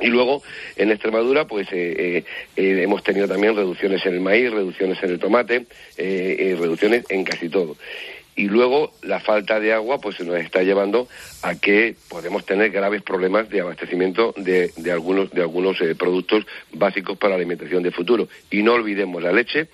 Y 0.00 0.08
luego, 0.08 0.42
en 0.76 0.90
Extremadura, 0.90 1.46
pues 1.46 1.68
eh, 1.72 1.94
eh, 1.96 2.24
eh, 2.56 2.82
hemos 2.82 3.04
tenido 3.04 3.28
también 3.28 3.54
reducciones 3.54 4.04
en 4.06 4.14
el 4.14 4.20
maíz, 4.20 4.50
reducciones 4.50 5.00
en 5.02 5.10
el 5.10 5.18
tomate, 5.20 5.66
reducciones 5.96 7.04
en 7.10 7.24
casi 7.24 7.48
todo. 7.48 7.76
Y 8.36 8.48
luego, 8.48 8.92
la 9.02 9.20
falta 9.20 9.60
de 9.60 9.72
agua, 9.72 10.00
pues 10.00 10.18
nos 10.18 10.36
está 10.36 10.64
llevando 10.64 11.06
a 11.42 11.54
que 11.54 11.94
podemos 12.08 12.44
tener 12.44 12.70
graves 12.70 13.02
problemas 13.02 13.48
de 13.48 13.60
abastecimiento 13.60 14.34
de, 14.36 14.72
de 14.76 14.90
algunos, 14.90 15.30
de 15.30 15.42
algunos 15.42 15.78
productos 15.96 16.44
básicos 16.72 17.16
para 17.16 17.30
la 17.30 17.36
alimentación 17.36 17.84
de 17.84 17.92
futuro. 17.92 18.26
Y 18.50 18.64
no 18.64 18.72
olvidemos 18.72 19.22
la 19.22 19.30
leche, 19.30 19.68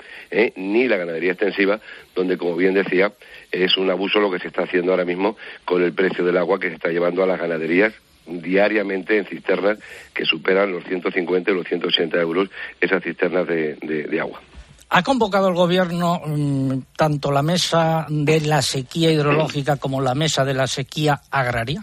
ni 0.56 0.86
la 0.88 0.98
ganadería 0.98 1.32
extensiva, 1.32 1.80
donde, 2.14 2.36
como 2.36 2.54
bien 2.54 2.74
decía, 2.74 3.14
es 3.50 3.78
un 3.78 3.88
abuso 3.88 4.20
lo 4.20 4.30
que 4.30 4.38
se 4.38 4.48
está 4.48 4.64
haciendo 4.64 4.92
ahora 4.92 5.06
mismo 5.06 5.38
con 5.64 5.82
el 5.82 5.94
precio 5.94 6.22
del 6.22 6.36
agua 6.36 6.60
que 6.60 6.68
se 6.68 6.74
está 6.74 6.90
llevando 6.90 7.22
a 7.22 7.26
las 7.26 7.40
ganaderías 7.40 7.94
diariamente 8.26 9.18
en 9.18 9.26
cisternas 9.26 9.78
que 10.14 10.24
superan 10.24 10.72
los 10.72 10.84
150 10.84 11.50
y 11.50 11.54
los 11.54 11.66
180 11.66 12.20
euros 12.20 12.48
esas 12.80 13.02
cisternas 13.02 13.46
de, 13.46 14.18
agua. 14.20 14.40
¿Ha 14.90 15.02
convocado 15.02 15.48
el 15.48 15.54
Gobierno 15.54 16.20
mm, 16.26 16.78
tanto 16.96 17.30
la 17.30 17.42
mesa 17.42 18.06
de 18.08 18.40
la 18.40 18.60
sequía 18.62 19.10
hidrológica 19.10 19.76
como 19.76 20.00
la 20.00 20.14
mesa 20.14 20.44
de 20.44 20.54
la 20.54 20.66
sequía 20.66 21.20
agraria? 21.30 21.82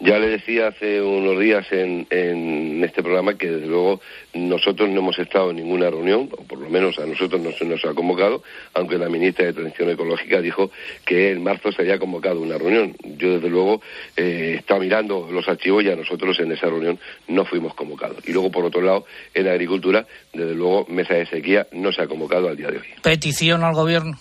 Ya 0.00 0.18
le 0.18 0.28
decía 0.28 0.68
hace 0.68 1.00
unos 1.00 1.40
días 1.40 1.66
en, 1.70 2.06
en 2.10 2.84
este 2.84 3.02
programa 3.02 3.34
que 3.38 3.50
desde 3.50 3.66
luego 3.66 4.00
nosotros 4.34 4.90
no 4.90 5.00
hemos 5.00 5.18
estado 5.18 5.50
en 5.50 5.56
ninguna 5.56 5.88
reunión, 5.88 6.28
o 6.36 6.42
por 6.44 6.58
lo 6.58 6.68
menos 6.68 6.98
a 6.98 7.06
nosotros 7.06 7.40
no 7.40 7.50
se 7.52 7.64
nos 7.64 7.84
ha 7.84 7.94
convocado, 7.94 8.42
aunque 8.74 8.98
la 8.98 9.08
ministra 9.08 9.46
de 9.46 9.54
Transición 9.54 9.90
Ecológica 9.90 10.40
dijo 10.42 10.70
que 11.04 11.32
en 11.32 11.42
marzo 11.42 11.72
se 11.72 11.82
había 11.82 11.98
convocado 11.98 12.40
una 12.40 12.58
reunión. 12.58 12.94
Yo 13.16 13.34
desde 13.34 13.48
luego 13.48 13.80
eh, 14.16 14.52
he 14.52 14.54
estado 14.56 14.80
mirando 14.80 15.28
los 15.32 15.48
archivos 15.48 15.82
y 15.84 15.90
a 15.90 15.96
nosotros 15.96 16.38
en 16.40 16.52
esa 16.52 16.66
reunión 16.66 16.98
no 17.28 17.44
fuimos 17.46 17.74
convocados. 17.74 18.18
Y 18.28 18.32
luego 18.32 18.50
por 18.50 18.64
otro 18.64 18.82
lado, 18.82 19.06
en 19.32 19.48
Agricultura, 19.48 20.06
desde 20.32 20.54
luego 20.54 20.86
Mesa 20.88 21.14
de 21.14 21.26
Sequía 21.26 21.66
no 21.72 21.90
se 21.90 22.02
ha 22.02 22.06
convocado 22.06 22.48
al 22.48 22.56
día 22.56 22.68
de 22.68 22.78
hoy. 22.78 22.86
¿Petición 23.02 23.64
al 23.64 23.74
Gobierno? 23.74 24.18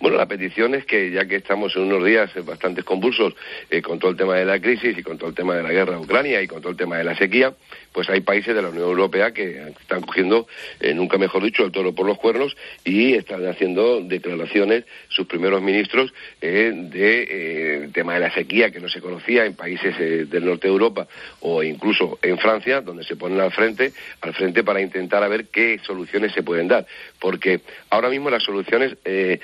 Bueno, 0.00 0.16
la 0.16 0.24
petición 0.24 0.74
es 0.74 0.86
que 0.86 1.10
ya 1.10 1.26
que 1.26 1.36
estamos 1.36 1.76
en 1.76 1.82
unos 1.82 2.02
días 2.02 2.30
bastante 2.46 2.82
convulsos 2.82 3.34
eh, 3.68 3.82
con 3.82 3.98
todo 3.98 4.10
el 4.10 4.16
tema 4.16 4.34
de 4.34 4.46
la 4.46 4.58
crisis 4.58 4.96
y 4.96 5.02
con 5.02 5.18
todo 5.18 5.28
el 5.28 5.34
tema 5.34 5.54
de 5.54 5.62
la 5.62 5.72
guerra 5.72 5.92
de 5.92 5.98
Ucrania 5.98 6.40
y 6.40 6.48
con 6.48 6.62
todo 6.62 6.72
el 6.72 6.78
tema 6.78 6.96
de 6.96 7.04
la 7.04 7.14
sequía, 7.14 7.52
pues 7.92 8.08
hay 8.08 8.20
países 8.20 8.54
de 8.54 8.62
la 8.62 8.68
Unión 8.68 8.84
Europea 8.84 9.32
que 9.32 9.74
están 9.80 10.02
cogiendo, 10.02 10.46
eh, 10.80 10.94
nunca 10.94 11.18
mejor 11.18 11.42
dicho, 11.42 11.64
el 11.64 11.72
toro 11.72 11.94
por 11.94 12.06
los 12.06 12.18
cuernos 12.18 12.56
y 12.84 13.14
están 13.14 13.46
haciendo 13.46 14.00
declaraciones 14.00 14.84
sus 15.08 15.26
primeros 15.26 15.62
ministros 15.62 16.12
eh, 16.40 16.72
de 16.74 17.90
tema 17.92 18.14
de 18.14 18.20
la 18.20 18.32
sequía 18.32 18.70
que 18.70 18.80
no 18.80 18.88
se 18.88 19.00
conocía 19.00 19.44
en 19.44 19.54
países 19.54 19.98
del 20.30 20.44
norte 20.44 20.68
de 20.68 20.72
Europa 20.72 21.06
o 21.40 21.62
incluso 21.62 22.18
en 22.22 22.38
Francia, 22.38 22.80
donde 22.80 23.04
se 23.04 23.16
ponen 23.16 23.40
al 23.40 23.52
frente, 23.52 23.92
al 24.20 24.34
frente 24.34 24.62
para 24.62 24.80
intentar 24.80 25.22
a 25.22 25.28
ver 25.28 25.46
qué 25.46 25.78
soluciones 25.84 26.32
se 26.32 26.42
pueden 26.42 26.68
dar, 26.68 26.86
porque 27.18 27.60
ahora 27.90 28.08
mismo 28.08 28.30
las 28.30 28.42
soluciones 28.42 28.96
de 29.04 29.40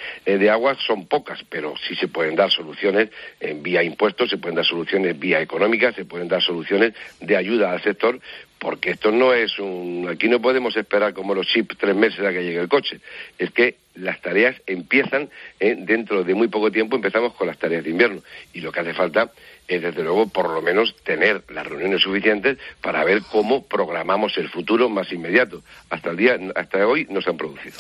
de 0.47 0.51
agua 0.51 0.77
son 0.87 1.07
pocas, 1.07 1.41
pero 1.49 1.75
sí 1.77 1.95
se 1.95 2.09
pueden 2.09 2.37
dar 2.37 2.51
soluciones 2.51 3.11
en 3.41 3.63
vía 3.63 3.83
impuestos, 3.83 4.31
se 4.31 4.39
pueden 4.39 4.57
dar 4.57 4.65
soluciones 4.65 5.19
vía 5.19 5.41
económica, 5.41 5.93
se 5.93 6.05
pueden 6.05 6.29
dar 6.29 6.43
soluciones 6.43 6.95
de 7.21 7.37
ayuda 7.37 7.73
al 7.73 7.83
sector, 7.83 8.21
porque 8.67 8.91
esto 8.91 9.13
no 9.13 9.33
es 9.33 9.61
un... 9.61 10.09
Aquí 10.11 10.29
no 10.29 10.43
podemos 10.43 10.77
esperar 10.77 11.15
como 11.15 11.37
los 11.37 11.47
chips 11.47 11.79
tres 11.79 11.95
meses 11.95 12.19
a 12.19 12.33
que 12.33 12.43
llegue 12.43 12.59
el 12.59 12.69
coche. 12.69 12.99
Es 13.39 13.53
que 13.53 13.77
las 13.95 14.21
tareas 14.21 14.57
empiezan 14.67 15.31
eh, 15.61 15.77
dentro 15.79 16.25
de 16.25 16.35
muy 16.35 16.49
poco 16.49 16.73
tiempo, 16.73 16.97
empezamos 16.97 17.33
con 17.35 17.47
las 17.47 17.59
tareas 17.59 17.85
de 17.85 17.91
invierno. 17.91 18.23
Y 18.53 18.63
lo 18.63 18.73
que 18.73 18.81
hace 18.81 18.93
falta 18.93 19.31
es, 19.69 19.81
desde 19.81 20.03
luego, 20.03 20.27
por 20.27 20.51
lo 20.51 20.61
menos 20.63 20.97
tener 21.05 21.45
las 21.51 21.65
reuniones 21.65 22.03
suficientes 22.03 22.59
para 22.81 23.05
ver 23.05 23.23
cómo 23.31 23.63
programamos 23.63 24.37
el 24.37 24.49
futuro 24.49 24.89
más 24.89 25.13
inmediato. 25.13 25.63
Hasta 25.89 26.11
el 26.11 26.17
día, 26.17 26.37
hasta 26.57 26.85
hoy 26.89 27.07
no 27.09 27.23
se 27.23 27.31
han 27.31 27.37
producido. 27.37 27.77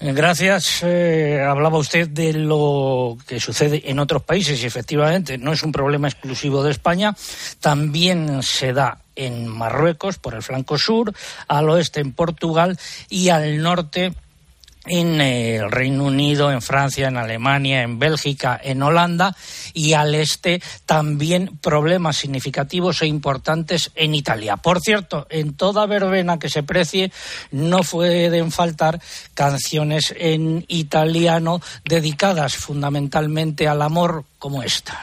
Eh, 0.00 0.12
gracias. 0.14 0.82
Eh, 0.82 1.40
hablaba 1.48 1.78
usted 1.78 2.08
de 2.08 2.32
lo 2.32 3.16
que 3.28 3.38
sucede 3.38 3.88
en 3.88 4.00
otros 4.00 4.24
países 4.24 4.60
y 4.64 4.66
efectivamente 4.66 5.38
no 5.38 5.52
es 5.52 5.62
un 5.62 5.70
problema 5.70 6.08
exclusivo 6.08 6.64
de 6.64 6.72
España. 6.72 7.14
También 7.60 8.42
se 8.42 8.72
da 8.72 9.03
en 9.16 9.48
Marruecos 9.48 10.18
por 10.18 10.34
el 10.34 10.42
flanco 10.42 10.78
sur, 10.78 11.12
al 11.48 11.68
oeste 11.70 12.00
en 12.00 12.12
Portugal 12.12 12.78
y 13.08 13.28
al 13.28 13.62
norte 13.62 14.12
en 14.86 15.20
eh, 15.20 15.56
el 15.56 15.70
Reino 15.70 16.04
Unido, 16.04 16.50
en 16.50 16.62
Francia, 16.62 17.08
en 17.08 17.16
Alemania, 17.16 17.82
en 17.82 17.98
Bélgica, 17.98 18.60
en 18.62 18.82
Holanda 18.82 19.34
y 19.72 19.94
al 19.94 20.14
este 20.14 20.62
también 20.86 21.58
problemas 21.60 22.16
significativos 22.16 23.02
e 23.02 23.06
importantes 23.06 23.90
en 23.94 24.14
Italia. 24.14 24.56
Por 24.56 24.80
cierto, 24.80 25.26
en 25.30 25.54
toda 25.54 25.86
verbena 25.86 26.38
que 26.38 26.48
se 26.48 26.62
precie 26.62 27.12
no 27.50 27.80
pueden 27.80 28.52
faltar 28.52 29.00
canciones 29.34 30.14
en 30.16 30.64
italiano 30.68 31.60
dedicadas 31.84 32.56
fundamentalmente 32.56 33.68
al 33.68 33.82
amor 33.82 34.24
como 34.38 34.62
esta. 34.62 35.00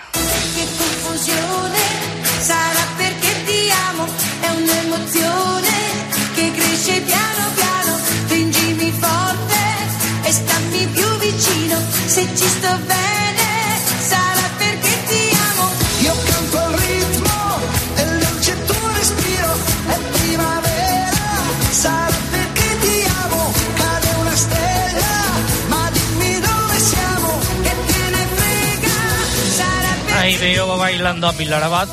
A 31.11 31.33
Pilar 31.33 31.61
Abad. 31.61 31.89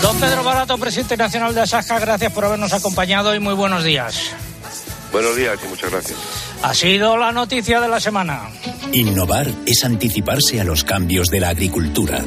Don 0.00 0.20
Pedro 0.20 0.44
Barato, 0.44 0.78
presidente 0.78 1.16
nacional 1.16 1.54
de 1.54 1.62
Asaja, 1.62 1.98
gracias 1.98 2.32
por 2.32 2.44
habernos 2.44 2.72
acompañado 2.72 3.34
y 3.34 3.40
muy 3.40 3.54
buenos 3.54 3.82
días. 3.82 4.30
Buenos 5.10 5.36
días 5.36 5.58
y 5.64 5.68
muchas 5.68 5.90
gracias. 5.90 6.18
Ha 6.62 6.72
sido 6.72 7.16
la 7.16 7.32
noticia 7.32 7.80
de 7.80 7.88
la 7.88 7.98
semana. 7.98 8.48
Innovar 8.92 9.48
es 9.66 9.84
anticiparse 9.84 10.60
a 10.60 10.64
los 10.64 10.84
cambios 10.84 11.28
de 11.28 11.40
la 11.40 11.48
agricultura. 11.48 12.24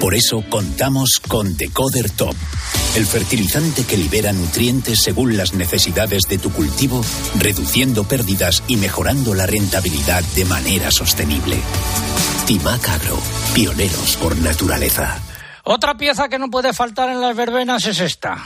Por 0.00 0.14
eso 0.14 0.42
contamos 0.48 1.20
con 1.26 1.56
Decoder 1.56 2.10
Top, 2.10 2.34
el 2.96 3.04
fertilizante 3.04 3.84
que 3.84 3.98
libera 3.98 4.32
nutrientes 4.32 5.02
según 5.02 5.36
las 5.36 5.52
necesidades 5.52 6.22
de 6.28 6.38
tu 6.38 6.50
cultivo, 6.50 7.04
reduciendo 7.38 8.04
pérdidas 8.04 8.62
y 8.68 8.76
mejorando 8.76 9.34
la 9.34 9.44
rentabilidad 9.44 10.24
de 10.34 10.46
manera 10.46 10.90
sostenible. 10.90 11.58
Timac 12.46 12.88
Agro, 12.88 13.18
pioneros 13.54 14.16
por 14.16 14.36
naturaleza. 14.38 15.20
Otra 15.64 15.96
pieza 15.96 16.30
que 16.30 16.38
no 16.38 16.48
puede 16.48 16.72
faltar 16.72 17.10
en 17.10 17.20
las 17.20 17.36
verbenas 17.36 17.84
es 17.86 18.00
esta. 18.00 18.38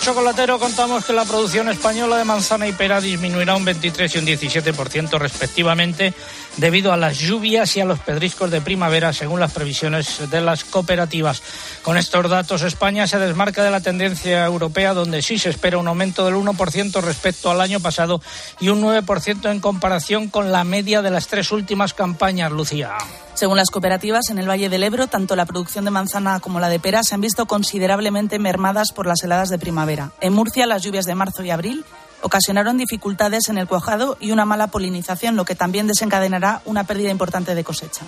Chocolatero 0.00 0.58
contamos 0.58 1.04
que 1.04 1.12
la 1.12 1.26
producción 1.26 1.68
española 1.68 2.16
de 2.16 2.24
manzana 2.24 2.66
y 2.66 2.72
pera 2.72 3.02
disminuirá 3.02 3.54
un 3.54 3.66
23 3.66 4.14
y 4.14 4.18
un 4.18 4.26
17% 4.26 5.18
respectivamente 5.18 6.14
debido 6.56 6.92
a 6.92 6.96
las 6.96 7.18
lluvias 7.18 7.76
y 7.76 7.80
a 7.80 7.84
los 7.84 7.98
pedriscos 7.98 8.50
de 8.50 8.62
primavera 8.62 9.12
según 9.12 9.40
las 9.40 9.52
previsiones 9.52 10.30
de 10.30 10.40
las 10.40 10.64
cooperativas. 10.64 11.42
Con 11.82 11.98
estos 11.98 12.30
datos 12.30 12.62
España 12.62 13.06
se 13.06 13.18
desmarca 13.18 13.62
de 13.62 13.70
la 13.70 13.82
tendencia 13.82 14.46
europea 14.46 14.94
donde 14.94 15.20
sí 15.20 15.38
se 15.38 15.50
espera 15.50 15.76
un 15.76 15.88
aumento 15.88 16.24
del 16.24 16.34
1% 16.34 17.02
respecto 17.02 17.50
al 17.50 17.60
año 17.60 17.80
pasado 17.80 18.22
y 18.58 18.70
un 18.70 18.82
9% 18.82 19.50
en 19.50 19.60
comparación 19.60 20.28
con 20.28 20.50
la 20.50 20.64
media 20.64 21.02
de 21.02 21.10
las 21.10 21.26
tres 21.26 21.52
últimas 21.52 21.92
campañas, 21.92 22.50
Lucía. 22.50 22.96
Según 23.40 23.56
las 23.56 23.70
cooperativas, 23.70 24.28
en 24.28 24.36
el 24.36 24.46
Valle 24.46 24.68
del 24.68 24.82
Ebro, 24.82 25.06
tanto 25.06 25.34
la 25.34 25.46
producción 25.46 25.86
de 25.86 25.90
manzana 25.90 26.40
como 26.40 26.60
la 26.60 26.68
de 26.68 26.78
pera 26.78 27.02
se 27.02 27.14
han 27.14 27.22
visto 27.22 27.46
considerablemente 27.46 28.38
mermadas 28.38 28.92
por 28.94 29.06
las 29.06 29.22
heladas 29.22 29.48
de 29.48 29.58
primavera. 29.58 30.12
En 30.20 30.34
Murcia, 30.34 30.66
las 30.66 30.82
lluvias 30.82 31.06
de 31.06 31.14
marzo 31.14 31.42
y 31.42 31.48
abril 31.48 31.86
ocasionaron 32.20 32.76
dificultades 32.76 33.48
en 33.48 33.56
el 33.56 33.66
cuajado 33.66 34.18
y 34.20 34.32
una 34.32 34.44
mala 34.44 34.66
polinización, 34.66 35.36
lo 35.36 35.46
que 35.46 35.54
también 35.54 35.86
desencadenará 35.86 36.60
una 36.66 36.84
pérdida 36.84 37.10
importante 37.10 37.54
de 37.54 37.64
cosecha. 37.64 38.02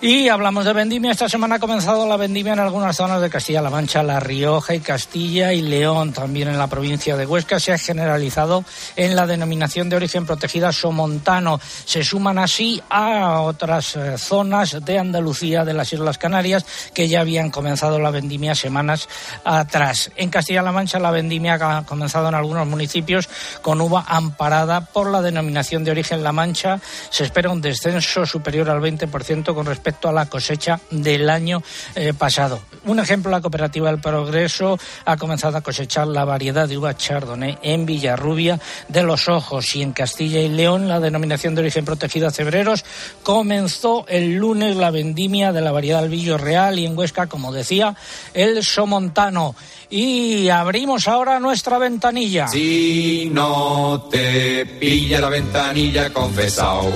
Y 0.00 0.28
hablamos 0.28 0.64
de 0.64 0.72
vendimia. 0.72 1.10
Esta 1.10 1.28
semana 1.28 1.56
ha 1.56 1.58
comenzado 1.58 2.06
la 2.06 2.16
vendimia 2.16 2.52
en 2.52 2.60
algunas 2.60 2.94
zonas 2.94 3.20
de 3.20 3.28
Castilla-La 3.28 3.68
Mancha, 3.68 4.00
La 4.04 4.20
Rioja 4.20 4.72
y 4.76 4.78
Castilla 4.78 5.52
y 5.52 5.60
León. 5.60 6.12
También 6.12 6.46
en 6.46 6.56
la 6.56 6.68
provincia 6.68 7.16
de 7.16 7.26
Huesca 7.26 7.58
se 7.58 7.72
ha 7.72 7.78
generalizado 7.78 8.64
en 8.94 9.16
la 9.16 9.26
denominación 9.26 9.88
de 9.88 9.96
origen 9.96 10.24
protegida 10.24 10.70
Somontano. 10.70 11.58
Se 11.84 12.04
suman 12.04 12.38
así 12.38 12.80
a 12.88 13.40
otras 13.40 13.96
eh, 13.96 14.16
zonas 14.18 14.84
de 14.84 15.00
Andalucía, 15.00 15.64
de 15.64 15.74
las 15.74 15.92
Islas 15.92 16.16
Canarias, 16.16 16.64
que 16.94 17.08
ya 17.08 17.22
habían 17.22 17.50
comenzado 17.50 17.98
la 17.98 18.12
vendimia 18.12 18.54
semanas 18.54 19.08
atrás. 19.42 20.12
En 20.14 20.30
Castilla-La 20.30 20.70
Mancha 20.70 21.00
la 21.00 21.10
vendimia 21.10 21.54
ha 21.54 21.84
comenzado 21.84 22.28
en 22.28 22.36
algunos 22.36 22.68
municipios 22.68 23.28
con 23.62 23.80
uva 23.80 24.04
amparada 24.06 24.80
por 24.80 25.10
la 25.10 25.22
denominación 25.22 25.82
de 25.82 25.90
origen 25.90 26.22
La 26.22 26.30
Mancha. 26.30 26.78
Se 27.10 27.24
espera 27.24 27.50
un 27.50 27.60
descenso 27.60 28.24
superior 28.24 28.70
al 28.70 28.80
20% 28.80 29.52
con 29.52 29.66
respecto 29.66 29.87
a 29.88 30.12
la 30.12 30.26
cosecha 30.26 30.80
del 30.90 31.30
año 31.30 31.62
eh, 31.94 32.12
pasado. 32.12 32.60
Un 32.84 33.00
ejemplo, 33.00 33.30
la 33.30 33.40
cooperativa 33.40 33.90
del 33.90 34.00
Progreso 34.00 34.78
ha 35.04 35.16
comenzado 35.16 35.56
a 35.56 35.60
cosechar 35.60 36.06
la 36.06 36.24
variedad 36.24 36.68
de 36.68 36.78
uva 36.78 36.96
Chardonnay 36.96 37.58
en 37.62 37.86
Villarrubia 37.86 38.60
de 38.88 39.02
los 39.02 39.28
Ojos 39.28 39.74
y 39.74 39.82
en 39.82 39.92
Castilla 39.92 40.40
y 40.40 40.48
León 40.48 40.88
la 40.88 41.00
denominación 41.00 41.54
de 41.54 41.62
origen 41.62 41.84
protegida 41.84 42.30
Cebreros 42.30 42.84
comenzó 43.22 44.06
el 44.08 44.36
lunes 44.36 44.76
la 44.76 44.90
vendimia 44.90 45.52
de 45.52 45.60
la 45.60 45.72
variedad 45.72 46.00
Albillo 46.00 46.38
Real 46.38 46.78
y 46.78 46.86
en 46.86 46.96
Huesca, 46.96 47.26
como 47.26 47.52
decía, 47.52 47.96
el 48.34 48.64
Somontano. 48.64 49.54
Y 49.90 50.50
abrimos 50.50 51.08
ahora 51.08 51.40
nuestra 51.40 51.78
ventanilla. 51.78 52.48
Si 52.48 53.30
no 53.32 54.08
te 54.10 54.66
pilla 54.66 55.20
la 55.20 55.30
ventanilla, 55.30 56.12
confesao. 56.12 56.90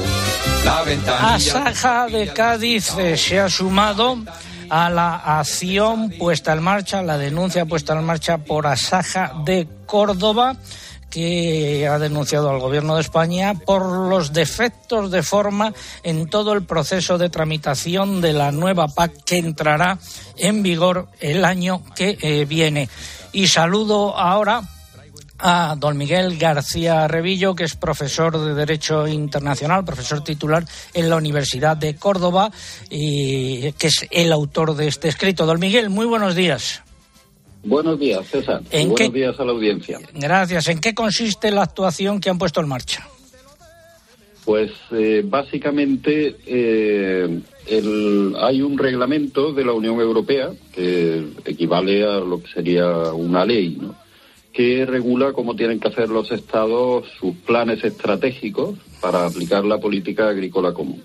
La 0.65 0.83
ventanilla. 0.83 1.35
Asaja 1.35 2.07
de 2.07 2.29
Cádiz 2.33 2.97
eh, 2.99 3.17
se 3.17 3.41
ha 3.41 3.49
sumado 3.49 4.19
a 4.69 4.91
la 4.91 5.17
acción 5.39 6.11
puesta 6.19 6.53
en 6.53 6.63
marcha, 6.63 7.03
la 7.03 7.19
denuncia 7.19 7.67
puesta 7.67 7.95
en 7.95 8.05
marcha 8.05 8.39
por 8.39 8.67
Asaja 8.67 9.33
de 9.45 9.69
Córdoba 9.87 10.57
que 11.13 11.87
ha 11.87 11.99
denunciado 11.99 12.49
al 12.49 12.59
Gobierno 12.59 12.95
de 12.95 13.03
España 13.03 13.53
por 13.55 14.09
los 14.09 14.33
defectos 14.33 15.11
de 15.11 15.23
forma 15.23 15.75
en 16.03 16.27
todo 16.27 16.55
el 16.55 16.65
proceso 16.65 17.19
de 17.19 17.29
tramitación 17.29 18.23
de 18.23 18.33
la 18.33 18.51
nueva 18.51 18.89
PAC 18.89 19.23
que 19.25 19.37
entrará 19.37 19.99
en 20.39 20.63
vigor 20.63 21.09
el 21.21 21.45
año 21.45 21.83
que 21.95 22.17
eh, 22.23 22.47
viene. 22.47 22.89
Y 23.33 23.49
saludo 23.49 24.17
ahora 24.17 24.63
a 25.39 25.75
don 25.77 25.99
Miguel 25.99 26.39
García 26.39 27.07
Revillo, 27.09 27.55
que 27.55 27.65
es 27.65 27.77
profesor 27.77 28.39
de 28.39 28.55
Derecho 28.55 29.07
Internacional, 29.07 29.85
profesor 29.85 30.25
titular 30.25 30.65
en 30.95 31.11
la 31.11 31.17
Universidad 31.17 31.77
de 31.77 31.97
Córdoba, 31.97 32.51
y 32.89 33.73
que 33.73 33.89
es 33.89 34.07
el 34.11 34.33
autor 34.33 34.77
de 34.77 34.89
este 34.89 35.09
escrito. 35.09 35.45
Don 35.45 35.61
Miguel, 35.61 35.91
muy 35.91 36.07
buenos 36.07 36.35
días. 36.35 36.83
Buenos 37.65 37.99
días, 37.99 38.27
César. 38.27 38.61
¿En 38.71 38.89
Buenos 38.91 39.11
qué- 39.13 39.19
días 39.19 39.39
a 39.39 39.45
la 39.45 39.53
audiencia. 39.53 39.99
Gracias. 40.15 40.69
¿En 40.69 40.81
qué 40.81 40.95
consiste 40.95 41.51
la 41.51 41.63
actuación 41.63 42.21
que 42.21 42.29
han 42.31 42.39
puesto 42.39 42.61
en 42.61 42.69
marcha? 42.69 43.07
Pues 44.45 44.73
eh, 44.91 45.23
básicamente 45.25 46.37
eh, 46.47 47.41
el- 47.69 48.35
hay 48.41 48.61
un 48.63 48.77
reglamento 48.77 49.53
de 49.53 49.65
la 49.65 49.73
Unión 49.73 50.01
Europea 50.01 50.51
que 50.75 51.25
equivale 51.45 52.03
a 52.05 52.19
lo 52.19 52.43
que 52.43 52.49
sería 52.53 52.89
una 53.13 53.45
ley, 53.45 53.79
¿no? 53.81 53.95
que 54.53 54.85
regula 54.85 55.33
cómo 55.33 55.55
tienen 55.57 55.81
que 55.81 55.89
hacer 55.89 56.11
los 56.11 56.31
estados 56.31 57.07
sus 57.19 57.35
planes 57.37 57.83
estratégicos 57.85 58.77
para 59.01 59.25
aplicar 59.27 59.65
la 59.65 59.79
política 59.79 60.29
agrícola 60.29 60.75
común. 60.75 61.03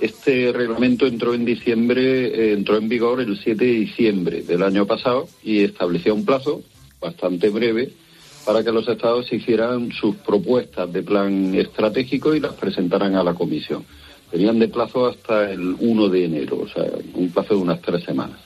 Este 0.00 0.52
reglamento 0.52 1.06
entró 1.06 1.34
en 1.34 1.44
diciembre, 1.44 2.26
eh, 2.26 2.52
entró 2.52 2.76
en 2.76 2.88
vigor 2.88 3.20
el 3.20 3.36
7 3.36 3.64
de 3.64 3.70
diciembre 3.72 4.42
del 4.42 4.62
año 4.62 4.86
pasado 4.86 5.28
y 5.42 5.64
establecía 5.64 6.14
un 6.14 6.24
plazo 6.24 6.62
bastante 7.00 7.48
breve 7.48 7.90
para 8.44 8.62
que 8.62 8.70
los 8.70 8.86
estados 8.88 9.32
hicieran 9.32 9.90
sus 9.92 10.16
propuestas 10.16 10.92
de 10.92 11.02
plan 11.02 11.54
estratégico 11.54 12.34
y 12.34 12.40
las 12.40 12.54
presentaran 12.54 13.16
a 13.16 13.24
la 13.24 13.34
comisión. 13.34 13.84
Tenían 14.30 14.58
de 14.58 14.68
plazo 14.68 15.06
hasta 15.06 15.50
el 15.50 15.76
1 15.78 16.08
de 16.08 16.24
enero, 16.24 16.60
o 16.60 16.68
sea, 16.68 16.84
un 17.14 17.30
plazo 17.30 17.54
de 17.56 17.60
unas 17.60 17.82
tres 17.82 18.04
semanas. 18.04 18.38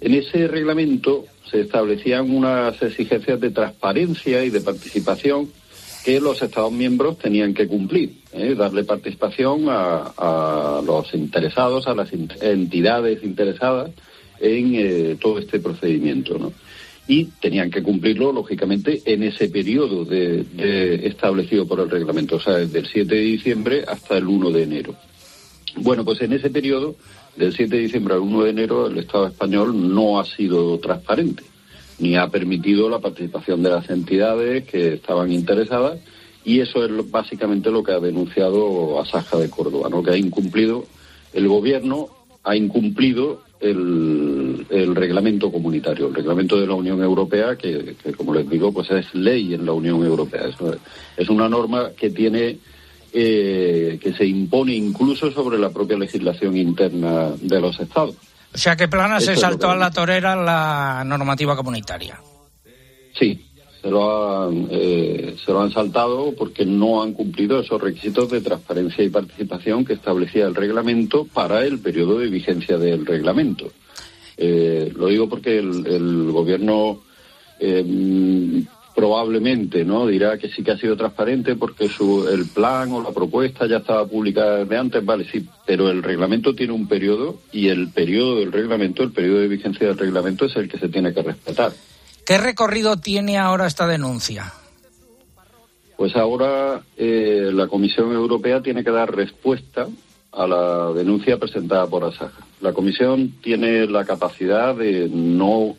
En 0.00 0.12
ese 0.12 0.48
reglamento 0.48 1.24
se 1.50 1.62
establecían 1.62 2.30
unas 2.30 2.80
exigencias 2.82 3.40
de 3.40 3.50
transparencia 3.50 4.44
y 4.44 4.50
de 4.50 4.60
participación 4.60 5.48
que 6.04 6.20
los 6.20 6.42
Estados 6.42 6.70
miembros 6.70 7.18
tenían 7.18 7.54
que 7.54 7.66
cumplir, 7.66 8.18
¿eh? 8.32 8.54
darle 8.54 8.84
participación 8.84 9.64
a, 9.68 10.82
los 10.84 11.14
interesados, 11.14 11.88
a 11.88 11.94
las 11.94 12.10
entidades 12.12 13.24
interesadas 13.24 13.90
en 14.38 14.74
eh, 14.74 15.16
todo 15.18 15.38
este 15.38 15.60
procedimiento. 15.60 16.38
¿no? 16.38 16.52
Y 17.08 17.24
tenían 17.40 17.70
que 17.70 17.82
cumplirlo, 17.82 18.32
lógicamente, 18.32 19.00
en 19.06 19.22
ese 19.22 19.48
periodo 19.48 20.06
establecido 20.10 21.66
por 21.66 21.80
el 21.80 21.90
reglamento, 21.90 22.36
o 22.36 22.40
sea, 22.40 22.56
desde 22.56 22.80
el 22.80 22.86
7 22.86 23.14
de 23.14 23.20
diciembre 23.20 23.84
hasta 23.88 24.18
el 24.18 24.26
1 24.26 24.50
de 24.50 24.62
enero. 24.62 24.94
Bueno, 25.76 26.04
pues 26.04 26.20
en 26.20 26.34
ese 26.34 26.50
periodo, 26.50 26.96
del 27.36 27.54
7 27.54 27.76
de 27.76 27.82
diciembre 27.82 28.14
al 28.14 28.20
1 28.20 28.44
de 28.44 28.50
enero, 28.50 28.86
el 28.86 28.98
Estado 28.98 29.26
español 29.26 29.94
no 29.94 30.20
ha 30.20 30.24
sido 30.24 30.78
transparente 30.78 31.44
ni 31.98 32.16
ha 32.16 32.28
permitido 32.28 32.88
la 32.88 32.98
participación 32.98 33.62
de 33.62 33.70
las 33.70 33.88
entidades 33.90 34.64
que 34.64 34.94
estaban 34.94 35.32
interesadas 35.32 36.00
y 36.44 36.60
eso 36.60 36.84
es 36.84 37.10
básicamente 37.10 37.70
lo 37.70 37.82
que 37.82 37.92
ha 37.92 38.00
denunciado 38.00 39.00
Asaja 39.00 39.38
de 39.38 39.48
Córdoba, 39.48 39.88
¿no? 39.88 40.02
que 40.02 40.10
ha 40.10 40.16
incumplido 40.16 40.84
el 41.32 41.48
gobierno 41.48 42.08
ha 42.44 42.54
incumplido 42.54 43.42
el, 43.60 44.94
reglamento 44.94 45.50
comunitario, 45.50 46.08
el 46.08 46.14
reglamento 46.14 46.60
de 46.60 46.66
la 46.66 46.74
Unión 46.74 47.02
Europea, 47.02 47.56
que, 47.56 47.96
que, 48.02 48.12
como 48.12 48.34
les 48.34 48.48
digo, 48.48 48.72
pues 48.72 48.90
es 48.90 49.14
ley 49.14 49.54
en 49.54 49.64
la 49.64 49.72
Unión 49.72 50.04
Europea. 50.04 50.42
Es, 50.48 50.56
es 51.16 51.28
una 51.30 51.48
norma 51.48 51.92
que 51.96 52.10
tiene 52.10 52.58
eh, 53.12 53.98
que 54.02 54.12
se 54.12 54.26
impone 54.26 54.74
incluso 54.74 55.30
sobre 55.30 55.58
la 55.58 55.70
propia 55.70 55.96
legislación 55.96 56.56
interna 56.56 57.30
de 57.40 57.60
los 57.60 57.78
Estados. 57.80 58.16
O 58.54 58.58
sea 58.58 58.76
que 58.76 58.86
Plana 58.86 59.20
se 59.20 59.34
saltó 59.34 59.70
a 59.70 59.76
la 59.76 59.90
torera 59.90 60.36
la 60.36 61.02
normativa 61.04 61.56
comunitaria. 61.56 62.20
Sí, 63.18 63.44
se 63.82 63.90
lo, 63.90 64.44
han, 64.44 64.68
eh, 64.70 65.36
se 65.44 65.52
lo 65.52 65.60
han 65.60 65.72
saltado 65.72 66.32
porque 66.38 66.64
no 66.64 67.02
han 67.02 67.12
cumplido 67.14 67.60
esos 67.60 67.82
requisitos 67.82 68.30
de 68.30 68.40
transparencia 68.40 69.02
y 69.02 69.08
participación 69.10 69.84
que 69.84 69.94
establecía 69.94 70.46
el 70.46 70.54
reglamento 70.54 71.26
para 71.26 71.64
el 71.64 71.80
periodo 71.80 72.18
de 72.18 72.28
vigencia 72.28 72.78
del 72.78 73.04
reglamento. 73.04 73.72
Eh, 74.36 74.92
lo 74.96 75.08
digo 75.08 75.28
porque 75.28 75.58
el, 75.58 75.86
el 75.86 76.30
gobierno 76.30 77.02
eh, 77.58 78.64
probablemente 78.94 79.84
no 79.84 80.06
dirá 80.06 80.38
que 80.38 80.48
sí 80.48 80.62
que 80.62 80.70
ha 80.70 80.78
sido 80.78 80.96
transparente 80.96 81.56
porque 81.56 81.88
su, 81.88 82.28
el 82.28 82.46
plan 82.46 82.92
o 82.92 83.02
la 83.02 83.10
propuesta 83.10 83.66
ya 83.66 83.78
estaba 83.78 84.06
publicada 84.06 84.64
de 84.64 84.76
antes, 84.76 85.04
vale, 85.04 85.26
sí, 85.30 85.46
pero 85.66 85.90
el 85.90 86.02
reglamento 86.02 86.54
tiene 86.54 86.72
un 86.72 86.86
periodo 86.86 87.40
y 87.50 87.68
el 87.68 87.90
periodo 87.90 88.36
del 88.36 88.52
reglamento, 88.52 89.02
el 89.02 89.12
periodo 89.12 89.40
de 89.40 89.48
vigencia 89.48 89.88
del 89.88 89.98
reglamento 89.98 90.44
es 90.46 90.54
el 90.56 90.68
que 90.68 90.78
se 90.78 90.88
tiene 90.88 91.12
que 91.12 91.22
respetar. 91.22 91.72
¿Qué 92.24 92.38
recorrido 92.38 92.96
tiene 92.96 93.36
ahora 93.36 93.66
esta 93.66 93.86
denuncia? 93.86 94.52
Pues 95.96 96.16
ahora 96.16 96.82
eh, 96.96 97.50
la 97.52 97.66
Comisión 97.66 98.12
Europea 98.12 98.62
tiene 98.62 98.84
que 98.84 98.90
dar 98.90 99.14
respuesta 99.14 99.86
a 100.32 100.46
la 100.46 100.92
denuncia 100.92 101.38
presentada 101.38 101.86
por 101.86 102.04
Asaja. 102.04 102.46
La 102.60 102.72
Comisión 102.72 103.34
tiene 103.42 103.86
la 103.86 104.04
capacidad 104.04 104.74
de 104.74 105.08
no 105.08 105.76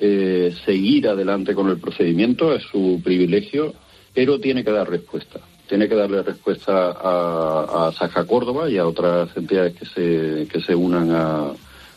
eh, 0.00 0.54
seguir 0.64 1.08
adelante 1.08 1.54
con 1.54 1.68
el 1.68 1.78
procedimiento, 1.78 2.54
es 2.54 2.62
su 2.62 3.00
privilegio, 3.02 3.74
pero 4.14 4.38
tiene 4.40 4.64
que 4.64 4.70
dar 4.70 4.88
respuesta. 4.88 5.40
Tiene 5.68 5.88
que 5.88 5.94
darle 5.94 6.22
respuesta 6.22 6.92
a, 6.92 7.88
a 7.88 7.92
Saja 7.92 8.24
Córdoba 8.24 8.70
y 8.70 8.78
a 8.78 8.86
otras 8.86 9.36
entidades 9.36 9.74
que 9.74 9.84
se, 9.84 10.48
que 10.48 10.60
se 10.60 10.74
unan 10.74 11.10
a, 11.10 11.52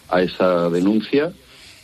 a 0.09 0.21
esa 0.21 0.69
denuncia 0.69 1.31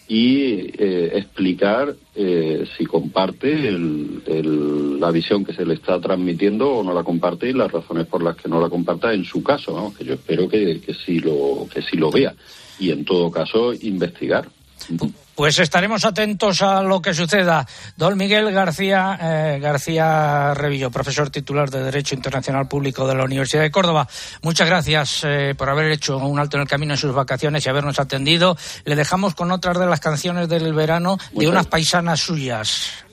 y 0.08 0.71
eh, 0.77 1.12
explicar 1.15 1.93
eh, 2.15 2.65
si 2.77 2.86
comparte 2.86 3.67
el, 3.67 4.99
la 4.99 5.12
visión 5.12 5.43
que 5.43 5.53
se 5.53 5.65
le 5.65 5.73
está 5.73 5.99
transmitiendo 5.99 6.69
o 6.71 6.84
no 6.84 6.93
la 6.93 7.03
comparte 7.03 7.49
y 7.49 7.53
las 7.53 7.71
razones 7.71 8.08
por 8.08 8.23
las 8.23 8.38
que 8.38 8.47
no 8.47 8.62
la 8.62 8.69
comparta 8.69 9.13
en 9.13 9.25
su 9.25 9.43
caso, 9.43 9.75
¿no? 9.75 9.93
que 9.93 10.06
yo 10.06 10.13
espero 10.13 10.47
que, 10.47 10.80
que, 10.80 10.93
sí 10.93 11.19
lo, 11.19 11.67
que 11.73 11.82
sí 11.82 11.97
lo 11.97 12.10
vea 12.10 12.34
y 12.80 12.91
en 12.91 13.03
todo 13.03 13.30
caso 13.30 13.73
investigar. 13.73 14.47
Pues 15.38 15.60
estaremos 15.60 16.04
atentos 16.04 16.63
a 16.63 16.82
lo 16.82 17.00
que 17.00 17.13
suceda. 17.13 17.67
Don 17.95 18.17
Miguel 18.17 18.52
García 18.52 19.19
eh, 19.21 19.60
García 19.62 20.56
Revillo, 20.56 20.89
profesor 20.89 21.30
titular 21.30 21.69
de 21.69 21.84
Derecho 21.84 22.15
Internacional 22.15 22.67
Público 22.67 23.08
de 23.08 23.13
la 23.13 23.23
Universidad 23.23 23.62
de 23.62 23.69
Córdoba. 23.69 24.08
Muchas 24.41 24.67
gracias 24.67 25.21
eh, 25.23 25.54
por 25.56 25.69
haber 25.69 25.91
hecho 25.91 26.17
un 26.17 26.39
alto 26.39 26.58
en 26.58 26.63
el 26.63 26.67
camino 26.67 26.95
en 26.95 26.97
sus 26.97 27.13
vacaciones 27.13 27.63
y 27.63 27.69
habernos 27.69 28.00
atendido. 28.00 28.58
Le 28.84 28.95
dejamos 28.95 29.36
con 29.36 29.52
otras 29.52 29.78
de 29.78 29.86
las 29.86 30.00
canciones 30.00 30.50
del 30.50 30.73
verano 30.73 31.19
de 31.34 31.47
unas 31.47 31.67
paisanas 31.67 32.19
suyas. 32.19 33.06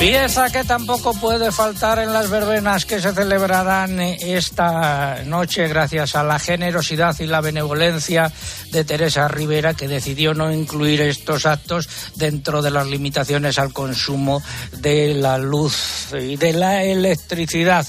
Pieza 0.00 0.48
que 0.48 0.64
tampoco 0.64 1.12
puede 1.12 1.52
faltar 1.52 1.98
en 1.98 2.10
las 2.10 2.30
verbenas 2.30 2.86
que 2.86 3.02
se 3.02 3.12
celebrarán 3.12 4.00
esta 4.00 5.22
noche 5.26 5.68
gracias 5.68 6.16
a 6.16 6.24
la 6.24 6.38
generosidad 6.38 7.14
y 7.20 7.26
la 7.26 7.42
benevolencia 7.42 8.32
de 8.72 8.84
Teresa 8.84 9.28
Rivera 9.28 9.74
que 9.74 9.88
decidió 9.88 10.32
no 10.32 10.50
incluir 10.50 11.02
estos 11.02 11.44
actos 11.44 11.86
dentro 12.14 12.62
de 12.62 12.70
las 12.70 12.86
limitaciones 12.86 13.58
al 13.58 13.74
consumo 13.74 14.42
de 14.78 15.12
la 15.12 15.36
luz 15.36 16.14
y 16.18 16.36
de 16.36 16.54
la 16.54 16.82
electricidad. 16.82 17.86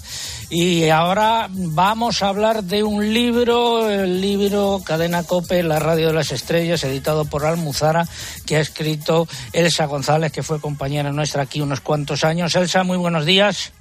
Y 0.53 0.89
ahora 0.89 1.47
vamos 1.49 2.21
a 2.21 2.27
hablar 2.27 2.65
de 2.65 2.83
un 2.83 3.13
libro, 3.13 3.89
el 3.89 4.19
libro 4.19 4.81
Cadena 4.85 5.23
Cope, 5.23 5.63
La 5.63 5.79
Radio 5.79 6.07
de 6.07 6.13
las 6.13 6.33
Estrellas, 6.33 6.83
editado 6.83 7.23
por 7.23 7.45
Almuzara, 7.45 8.03
que 8.45 8.57
ha 8.57 8.59
escrito 8.59 9.29
Elsa 9.53 9.85
González, 9.85 10.33
que 10.33 10.43
fue 10.43 10.59
compañera 10.59 11.13
nuestra 11.13 11.43
aquí 11.43 11.61
unos 11.61 11.79
cuantos 11.79 12.25
años. 12.25 12.53
Elsa, 12.53 12.83
muy 12.83 12.97
buenos 12.97 13.25
días. 13.25 13.71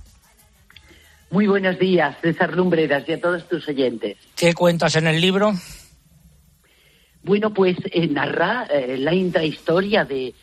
Muy 1.33 1.49
buenos 1.49 1.77
días, 1.77 2.17
César 2.23 2.55
Lumbreras 2.55 3.03
y 3.09 3.15
a 3.15 3.21
todos 3.21 3.49
tus 3.49 3.67
oyentes. 3.67 4.17
¿Qué 4.37 4.55
cuentas 4.55 4.95
en 4.95 5.09
el 5.09 5.21
libro? 5.21 5.53
Bueno, 7.25 7.53
pues 7.53 7.79
eh, 7.87 8.07
narra 8.07 8.69
eh, 8.71 8.97
la 8.97 9.13
intrahistoria 9.13 10.05
de 10.05 10.35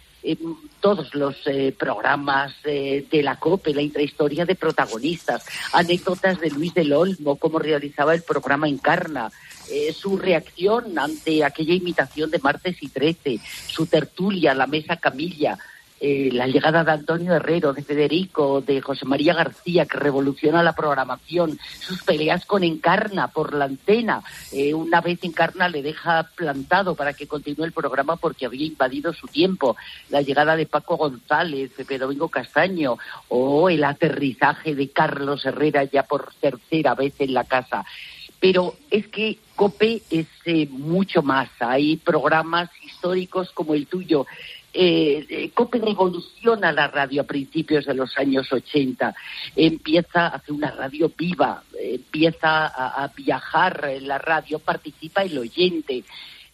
todos 0.80 1.14
los 1.16 1.36
eh, 1.46 1.74
programas 1.78 2.54
eh, 2.64 3.06
de 3.10 3.24
la 3.24 3.38
COPE, 3.38 3.74
la 3.74 3.82
intrahistoria 3.82 4.46
de 4.46 4.56
protagonistas, 4.56 5.46
anécdotas 5.74 6.40
de 6.40 6.50
Luis 6.50 6.74
del 6.74 6.94
Olmo, 6.94 7.38
cómo 7.38 7.60
realizaba 7.60 8.14
el 8.14 8.24
programa 8.24 8.68
Encarna, 8.68 9.32
eh, 9.70 9.94
su 9.94 10.18
reacción 10.18 10.98
ante 10.98 11.44
aquella 11.44 11.74
imitación 11.74 12.32
de 12.32 12.40
Martes 12.40 12.78
y 12.82 12.90
Trece, 12.90 13.40
su 13.68 13.86
tertulia, 13.86 14.54
la 14.54 14.68
mesa 14.68 14.98
Camilla, 14.98 15.58
eh, 16.00 16.30
la 16.32 16.48
llegada 16.48 16.84
de 16.84 16.92
Antonio 16.92 17.34
Herrero, 17.34 17.74
de 17.74 17.84
Federico, 17.84 18.62
de 18.62 18.82
José 18.82 19.06
María 19.06 19.34
García, 19.34 19.86
que 19.86 19.98
revoluciona 19.98 20.62
la 20.62 20.74
programación, 20.74 21.58
sus 21.80 22.04
peleas 22.04 22.46
con 22.46 22.64
Encarna 22.64 23.30
por 23.30 23.54
la 23.54 23.66
antena. 23.66 24.22
Eh, 24.52 24.74
una 24.74 25.02
vez 25.02 25.24
Encarna 25.24 25.70
le 25.70 25.82
deja 25.82 26.30
plantado 26.36 26.96
para 26.96 27.14
que 27.14 27.28
continúe 27.28 27.66
el 27.66 27.72
programa 27.72 28.16
porque 28.16 28.46
había 28.46 28.68
invadido 28.68 29.14
su 29.14 29.28
tiempo. 29.28 29.76
La 30.10 30.22
llegada 30.22 30.56
de 30.56 30.68
Paco 30.68 30.98
González, 30.98 31.72
de 31.76 31.98
Domingo 31.98 32.30
Castaño, 32.30 32.98
o 33.30 33.70
el 33.70 33.84
aterrizaje 33.84 34.76
de 34.76 34.90
Carlos 34.90 35.46
Herrera 35.46 35.84
ya 35.84 36.04
por 36.04 36.34
tercera 36.40 36.94
vez 36.94 37.16
en 37.20 37.34
la 37.34 37.44
casa. 37.44 37.86
Pero 38.40 38.76
es 38.92 39.08
que 39.08 39.40
COPE 39.56 40.04
es 40.12 40.28
eh, 40.46 40.68
mucho 40.70 41.24
más. 41.24 41.50
Hay 41.60 41.98
programas 41.98 42.70
históricos 42.86 43.52
como 43.52 43.74
el 43.74 43.88
tuyo 43.88 44.28
eh, 44.80 45.52
COPE 45.54 45.80
revoluciona 45.80 46.72
la 46.72 46.88
radio 46.88 47.22
a 47.22 47.26
principios 47.26 47.86
de 47.86 47.96
los 47.96 48.18
años 48.18 48.52
80, 48.52 49.14
empieza 49.56 50.28
a 50.28 50.36
hacer 50.36 50.54
una 50.54 50.72
radio 50.72 51.12
viva, 51.18 51.64
empieza 51.80 52.68
a, 52.68 53.04
a 53.04 53.08
viajar 53.08 53.90
en 53.90 54.08
la 54.08 54.18
radio, 54.18 54.60
participa 54.60 55.24
el 55.24 55.38
oyente. 55.38 56.04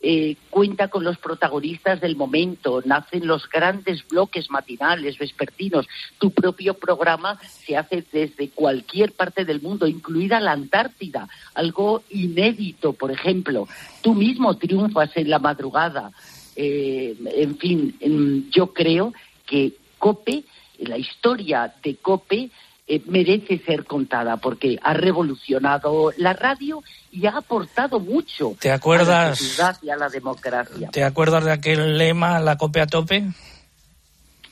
Eh, 0.06 0.36
cuenta 0.50 0.90
con 0.90 1.06
los 1.06 1.18
protagonistas 1.18 2.02
del 2.02 2.18
momento, 2.18 2.82
nacen 2.84 3.26
los 3.26 3.48
grandes 3.48 4.06
bloques 4.06 4.50
matinales, 4.52 5.18
vespertinos. 5.18 5.88
Tu 6.20 6.30
propio 6.32 6.74
programa 6.74 7.40
se 7.42 7.78
hace 7.78 8.04
desde 8.12 8.50
cualquier 8.50 9.14
parte 9.14 9.46
del 9.46 9.62
mundo, 9.62 9.88
incluida 9.88 10.42
la 10.42 10.52
Antártida, 10.52 11.30
algo 11.54 12.04
inédito, 12.10 12.92
por 12.92 13.12
ejemplo. 13.12 13.66
Tú 14.02 14.14
mismo 14.14 14.58
triunfas 14.58 15.16
en 15.16 15.30
la 15.30 15.40
madrugada. 15.40 16.12
Eh, 16.56 17.16
en 17.36 17.58
fin, 17.58 18.50
yo 18.52 18.74
creo 18.74 19.14
que 19.46 19.74
COPE, 19.98 20.44
la 20.80 20.98
historia 20.98 21.74
de 21.84 21.96
COPE, 21.96 22.50
eh, 22.86 23.02
merece 23.06 23.60
ser 23.60 23.86
contada 23.86 24.38
porque 24.38 24.78
ha 24.84 24.94
revolucionado 24.94 26.12
la 26.18 26.34
radio 26.34 26.84
y 27.14 27.26
ha 27.28 27.38
aportado 27.38 28.00
mucho 28.02 28.58
¿Te 28.60 28.72
acuerdas, 28.72 29.40
a 29.60 29.64
la 29.64 29.80
y 29.82 29.90
a 29.90 29.96
la 29.96 30.10
democracia. 30.10 30.90
¿Te 30.92 31.06
acuerdas 31.06 31.46
de 31.46 31.54
aquel 31.54 31.98
lema, 31.98 32.42
la 32.42 32.58
COPE 32.58 32.82
a 32.82 32.88
tope? 32.88 33.24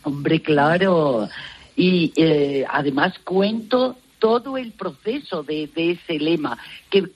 Hombre, 0.04 0.42
claro. 0.42 1.28
Y 1.76 2.14
eh, 2.16 2.66
además 2.70 3.14
cuento 3.24 3.98
todo 4.22 4.56
el 4.56 4.72
proceso 4.72 5.42
de, 5.42 5.68
de 5.76 5.92
ese 5.94 6.20
lema, 6.20 6.58
que 6.92 7.10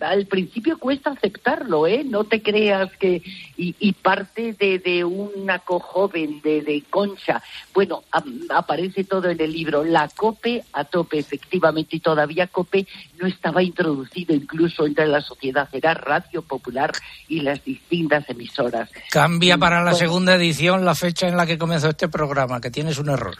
al 0.00 0.26
principio 0.26 0.78
cuesta 0.78 1.10
aceptarlo, 1.10 1.86
¿eh? 1.86 2.04
No 2.04 2.24
te 2.24 2.42
creas 2.42 2.92
que... 3.00 3.22
Y, 3.56 3.74
y 3.78 3.92
parte 3.92 4.54
de, 4.54 4.78
de 4.80 5.04
una 5.04 5.60
cojoven 5.60 6.40
de, 6.42 6.62
de 6.62 6.82
Concha. 6.90 7.42
Bueno, 7.72 8.02
aparece 8.50 9.04
todo 9.04 9.30
en 9.30 9.40
el 9.40 9.52
libro. 9.52 9.84
La 9.84 10.08
COPE 10.08 10.64
a 10.72 10.84
tope, 10.84 11.18
efectivamente, 11.18 11.96
y 11.96 12.00
todavía 12.00 12.48
COPE 12.48 12.86
no 13.20 13.26
estaba 13.26 13.62
introducido 13.62 14.34
incluso 14.34 14.84
entre 14.84 15.06
la 15.06 15.20
sociedad. 15.20 15.68
Era 15.72 15.94
Radio 15.94 16.42
Popular 16.42 16.92
y 17.28 17.40
las 17.40 17.64
distintas 17.64 18.28
emisoras. 18.28 18.90
Cambia 19.10 19.56
para 19.56 19.82
la 19.82 19.94
segunda 19.94 20.34
edición 20.34 20.84
la 20.84 20.94
fecha 20.94 21.28
en 21.28 21.36
la 21.36 21.46
que 21.46 21.56
comenzó 21.56 21.88
este 21.88 22.08
programa, 22.08 22.60
que 22.60 22.70
tienes 22.70 22.98
un 22.98 23.08
error. 23.08 23.36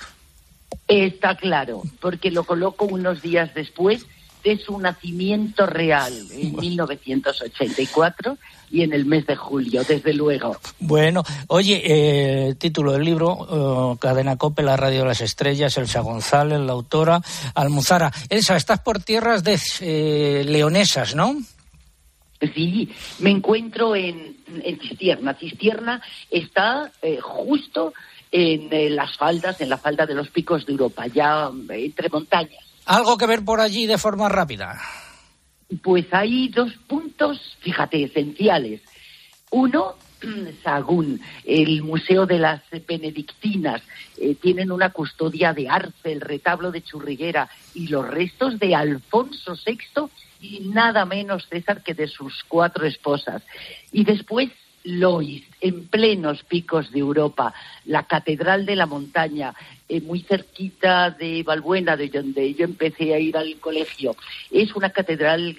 Está 0.88 1.36
claro, 1.36 1.82
porque 2.00 2.30
lo 2.30 2.44
coloco 2.44 2.84
unos 2.84 3.22
días 3.22 3.54
después 3.54 4.06
de 4.44 4.58
su 4.58 4.78
nacimiento 4.78 5.66
real, 5.66 6.12
en 6.32 6.56
1984 6.56 8.38
y 8.70 8.82
en 8.82 8.92
el 8.92 9.04
mes 9.04 9.26
de 9.26 9.36
julio, 9.36 9.84
desde 9.84 10.12
luego. 10.14 10.56
Bueno, 10.80 11.22
oye, 11.46 11.82
eh, 11.84 12.54
título 12.56 12.92
del 12.92 13.04
libro, 13.04 13.92
eh, 13.94 13.98
Cadena 14.00 14.36
Cope, 14.36 14.62
la 14.62 14.76
radio 14.76 15.00
de 15.00 15.06
las 15.06 15.20
estrellas, 15.20 15.76
Elsa 15.76 16.00
González, 16.00 16.58
la 16.58 16.72
autora, 16.72 17.20
Almuzara. 17.54 18.10
Elsa, 18.28 18.56
estás 18.56 18.80
por 18.80 19.00
tierras 19.00 19.44
de 19.44 19.60
eh, 19.80 20.44
leonesas, 20.44 21.14
¿no? 21.14 21.36
Sí, 22.54 22.90
me 23.20 23.30
encuentro 23.30 23.94
en, 23.94 24.36
en 24.64 24.80
Cistierna. 24.80 25.34
Cistierna 25.34 26.02
está 26.30 26.90
eh, 27.00 27.18
justo 27.20 27.92
en 28.32 28.96
las 28.96 29.16
faldas, 29.16 29.60
en 29.60 29.68
la 29.68 29.76
falda 29.76 30.06
de 30.06 30.14
los 30.14 30.30
picos 30.30 30.64
de 30.64 30.72
Europa, 30.72 31.06
ya 31.06 31.50
entre 31.68 32.08
montañas. 32.08 32.64
Algo 32.86 33.16
que 33.18 33.26
ver 33.26 33.44
por 33.44 33.60
allí 33.60 33.86
de 33.86 33.98
forma 33.98 34.28
rápida. 34.28 34.80
Pues 35.82 36.06
hay 36.12 36.48
dos 36.48 36.72
puntos, 36.86 37.56
fíjate, 37.60 38.02
esenciales. 38.04 38.80
Uno, 39.50 39.94
Sagún, 40.62 41.20
el 41.44 41.82
Museo 41.82 42.26
de 42.26 42.38
las 42.38 42.62
Benedictinas, 42.86 43.82
eh, 44.18 44.34
tienen 44.34 44.72
una 44.72 44.90
custodia 44.90 45.52
de 45.52 45.68
Arce, 45.68 46.12
el 46.12 46.20
retablo 46.20 46.70
de 46.70 46.82
Churriguera 46.82 47.48
y 47.74 47.88
los 47.88 48.06
restos 48.08 48.58
de 48.58 48.74
Alfonso 48.74 49.54
VI 49.64 50.08
y 50.40 50.60
nada 50.68 51.04
menos, 51.04 51.46
César, 51.48 51.82
que 51.82 51.94
de 51.94 52.08
sus 52.08 52.42
cuatro 52.48 52.86
esposas. 52.86 53.42
Y 53.92 54.04
después, 54.04 54.50
Lois, 54.84 55.44
en 55.60 55.86
plenos 55.86 56.42
picos 56.42 56.90
de 56.90 56.98
Europa, 56.98 57.54
la 57.84 58.04
Catedral 58.04 58.66
de 58.66 58.76
la 58.76 58.86
Montaña, 58.86 59.54
eh, 59.88 60.00
muy 60.00 60.20
cerquita 60.20 61.10
de 61.10 61.42
Valbuena, 61.42 61.96
de 61.96 62.08
donde 62.08 62.54
yo 62.54 62.64
empecé 62.64 63.14
a 63.14 63.18
ir 63.18 63.36
al 63.36 63.56
colegio. 63.60 64.16
Es 64.50 64.74
una 64.74 64.90
catedral 64.90 65.56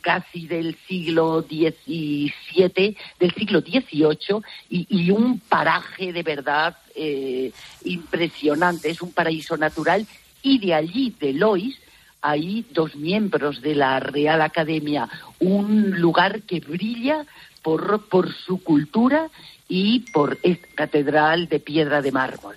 casi 0.00 0.46
del 0.46 0.76
siglo 0.86 1.42
XVII, 1.42 2.96
del 3.20 3.34
siglo 3.34 3.60
XVIII, 3.60 4.42
y, 4.68 5.10
un 5.10 5.40
paraje 5.40 6.12
de 6.12 6.22
verdad 6.22 6.76
eh, 6.94 7.52
impresionante. 7.84 8.90
Es 8.90 9.00
un 9.00 9.12
paraíso 9.12 9.56
natural, 9.56 10.06
y 10.42 10.58
de 10.58 10.74
allí, 10.74 11.14
de 11.18 11.32
Lois, 11.32 11.78
hay 12.20 12.66
dos 12.72 12.96
miembros 12.96 13.62
de 13.62 13.74
la 13.74 14.00
Real 14.00 14.42
Academia, 14.42 15.08
un 15.38 16.00
lugar 16.00 16.42
que 16.42 16.60
brilla 16.60 17.24
por, 17.62 18.08
por 18.08 18.32
su 18.32 18.62
cultura 18.62 19.28
y 19.68 20.00
por 20.12 20.38
esta 20.42 20.68
catedral 20.74 21.48
de 21.48 21.60
piedra 21.60 22.00
de 22.00 22.12
mármol. 22.12 22.56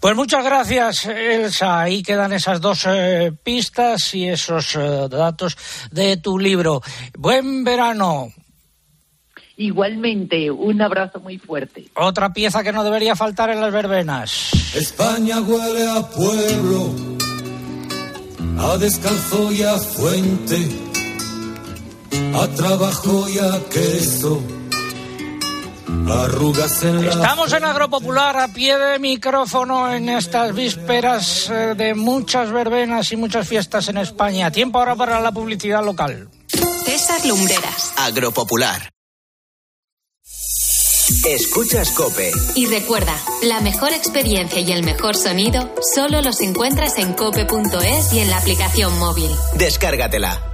Pues 0.00 0.14
muchas 0.14 0.44
gracias, 0.44 1.06
Elsa. 1.06 1.80
Ahí 1.80 2.02
quedan 2.02 2.32
esas 2.32 2.60
dos 2.60 2.84
eh, 2.86 3.32
pistas 3.42 4.14
y 4.14 4.28
esos 4.28 4.76
eh, 4.76 5.08
datos 5.10 5.56
de 5.90 6.16
tu 6.18 6.38
libro. 6.38 6.82
Buen 7.16 7.64
verano. 7.64 8.32
Igualmente, 9.56 10.50
un 10.50 10.82
abrazo 10.82 11.20
muy 11.20 11.38
fuerte. 11.38 11.86
Otra 11.94 12.32
pieza 12.32 12.62
que 12.64 12.72
no 12.72 12.82
debería 12.82 13.14
faltar 13.14 13.50
en 13.50 13.60
las 13.60 13.72
verbenas. 13.72 14.52
España 14.74 15.40
huele 15.40 15.88
a 15.88 16.02
pueblo, 16.08 16.92
a 18.58 18.76
descalzo 18.78 19.52
y 19.52 19.62
a 19.62 19.78
fuente, 19.78 20.68
a 22.34 22.48
trabajo 22.48 23.28
y 23.28 23.38
a 23.38 23.60
queso, 23.70 24.42
arrugas 26.08 26.82
en 26.82 27.06
la 27.06 27.12
Estamos 27.12 27.52
en 27.52 27.64
Agropopular 27.64 28.36
a 28.36 28.48
pie 28.48 28.76
de 28.76 28.98
micrófono 28.98 29.92
en 29.92 30.08
estas 30.08 30.54
vísperas 30.54 31.48
eh, 31.50 31.74
de 31.76 31.94
muchas 31.94 32.50
verbenas 32.50 33.12
y 33.12 33.16
muchas 33.16 33.46
fiestas 33.46 33.88
en 33.88 33.98
España. 33.98 34.50
Tiempo 34.50 34.78
ahora 34.78 34.96
para 34.96 35.20
la 35.20 35.30
publicidad 35.30 35.84
local. 35.84 36.28
César 36.84 37.24
Lumbreras. 37.24 37.92
Agropopular. 37.96 38.90
Escuchas 41.26 41.90
Cope. 41.92 42.32
Y 42.54 42.66
recuerda, 42.66 43.14
la 43.42 43.60
mejor 43.60 43.92
experiencia 43.92 44.60
y 44.60 44.72
el 44.72 44.82
mejor 44.82 45.16
sonido 45.16 45.72
solo 45.94 46.20
los 46.20 46.40
encuentras 46.40 46.98
en 46.98 47.12
cope.es 47.12 48.12
y 48.12 48.20
en 48.20 48.30
la 48.30 48.38
aplicación 48.38 48.98
móvil. 48.98 49.30
Descárgatela. 49.54 50.53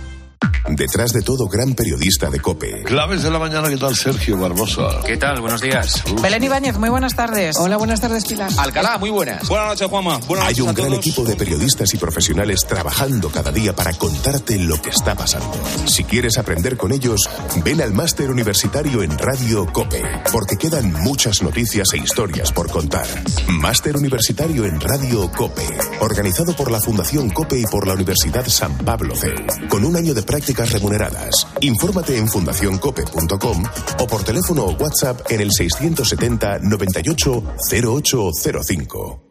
Detrás 0.69 1.11
de 1.11 1.21
todo, 1.21 1.47
gran 1.47 1.73
periodista 1.73 2.29
de 2.29 2.39
COPE. 2.39 2.83
Claves 2.85 3.23
de 3.23 3.29
la 3.29 3.39
mañana, 3.39 3.67
¿qué 3.69 3.77
tal 3.77 3.95
Sergio 3.95 4.37
Barbosa? 4.37 5.01
¿Qué 5.05 5.17
tal? 5.17 5.41
Buenos 5.41 5.59
días. 5.61 6.01
Belén 6.21 6.43
Ibáñez, 6.43 6.77
muy 6.77 6.89
buenas 6.89 7.13
tardes. 7.15 7.57
Hola, 7.57 7.75
buenas 7.77 7.99
tardes, 7.99 8.25
Pilar. 8.25 8.49
Alcalá, 8.57 8.97
muy 8.97 9.09
buenas. 9.09 9.47
Buenas 9.49 9.67
noches, 9.67 9.87
Juanma. 9.87 10.17
Buenas 10.27 10.47
Hay 10.47 10.53
noches 10.53 10.63
un 10.63 10.69
a 10.69 10.73
gran 10.73 10.87
todos. 10.89 10.99
equipo 10.99 11.23
de 11.25 11.35
periodistas 11.35 11.93
y 11.93 11.97
profesionales 11.97 12.61
trabajando 12.67 13.29
cada 13.29 13.51
día 13.51 13.75
para 13.75 13.91
contarte 13.93 14.57
lo 14.59 14.81
que 14.81 14.89
está 14.91 15.13
pasando. 15.13 15.51
Si 15.87 16.05
quieres 16.05 16.37
aprender 16.37 16.77
con 16.77 16.91
ellos, 16.93 17.19
ven 17.65 17.81
al 17.81 17.91
máster 17.93 18.31
universitario 18.31 19.03
en 19.03 19.17
Radio 19.17 19.67
COPE, 19.73 20.01
porque 20.31 20.55
quedan 20.57 20.93
muchas 20.93 21.41
noticias 21.43 21.89
e 21.93 21.97
historias 21.97 22.51
por 22.51 22.71
contar. 22.71 23.07
Máster 23.49 23.97
universitario 23.97 24.65
en 24.65 24.79
Radio 24.79 25.29
COPE, 25.31 25.67
organizado 25.99 26.55
por 26.55 26.71
la 26.71 26.79
Fundación 26.79 27.29
COPE 27.29 27.59
y 27.59 27.65
por 27.65 27.85
la 27.87 27.93
Universidad 27.93 28.47
San 28.47 28.75
Pablo 28.77 29.15
CEU, 29.15 29.35
con 29.69 29.83
un 29.83 29.97
año 29.97 30.13
de 30.13 30.23
prácticas 30.31 30.71
remuneradas. 30.71 31.45
Infórmate 31.59 32.15
en 32.15 32.25
fundacioncope.com 32.25 33.63
o 33.99 34.07
por 34.07 34.23
teléfono 34.23 34.63
o 34.63 34.71
WhatsApp 34.71 35.29
en 35.29 35.41
el 35.41 35.51
670 35.51 36.59
98 36.59 37.43
0805. 37.69 39.30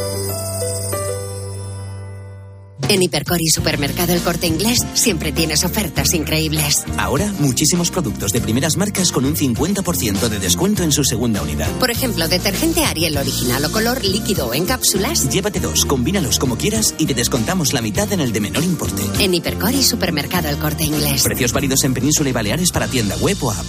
En 2.91 3.01
Hipercor 3.01 3.41
y 3.41 3.47
Supermercado 3.47 4.11
El 4.11 4.19
Corte 4.19 4.47
Inglés 4.47 4.79
siempre 4.95 5.31
tienes 5.31 5.63
ofertas 5.63 6.13
increíbles. 6.13 6.83
Ahora, 6.97 7.33
muchísimos 7.39 7.89
productos 7.89 8.33
de 8.33 8.41
primeras 8.41 8.75
marcas 8.75 9.13
con 9.13 9.23
un 9.23 9.33
50% 9.33 10.27
de 10.27 10.39
descuento 10.39 10.83
en 10.83 10.91
su 10.91 11.05
segunda 11.05 11.41
unidad. 11.41 11.71
Por 11.79 11.89
ejemplo, 11.89 12.27
detergente 12.27 12.83
Ariel 12.83 13.15
original 13.15 13.63
o 13.63 13.71
color 13.71 14.03
líquido 14.03 14.47
o 14.47 14.53
en 14.53 14.65
cápsulas. 14.65 15.29
Llévate 15.29 15.61
dos, 15.61 15.85
combínalos 15.85 16.37
como 16.37 16.57
quieras 16.57 16.93
y 16.97 17.05
te 17.05 17.13
descontamos 17.13 17.71
la 17.71 17.81
mitad 17.81 18.11
en 18.11 18.19
el 18.19 18.33
de 18.33 18.41
menor 18.41 18.65
importe. 18.65 19.03
En 19.23 19.33
Hipercor 19.33 19.73
y 19.73 19.83
Supermercado 19.83 20.49
El 20.49 20.57
Corte 20.57 20.83
Inglés. 20.83 21.23
Precios 21.23 21.53
válidos 21.53 21.85
en 21.85 21.93
Península 21.93 22.29
y 22.29 22.33
Baleares 22.33 22.73
para 22.73 22.89
tienda 22.89 23.15
web 23.15 23.37
o 23.39 23.51
app. 23.51 23.65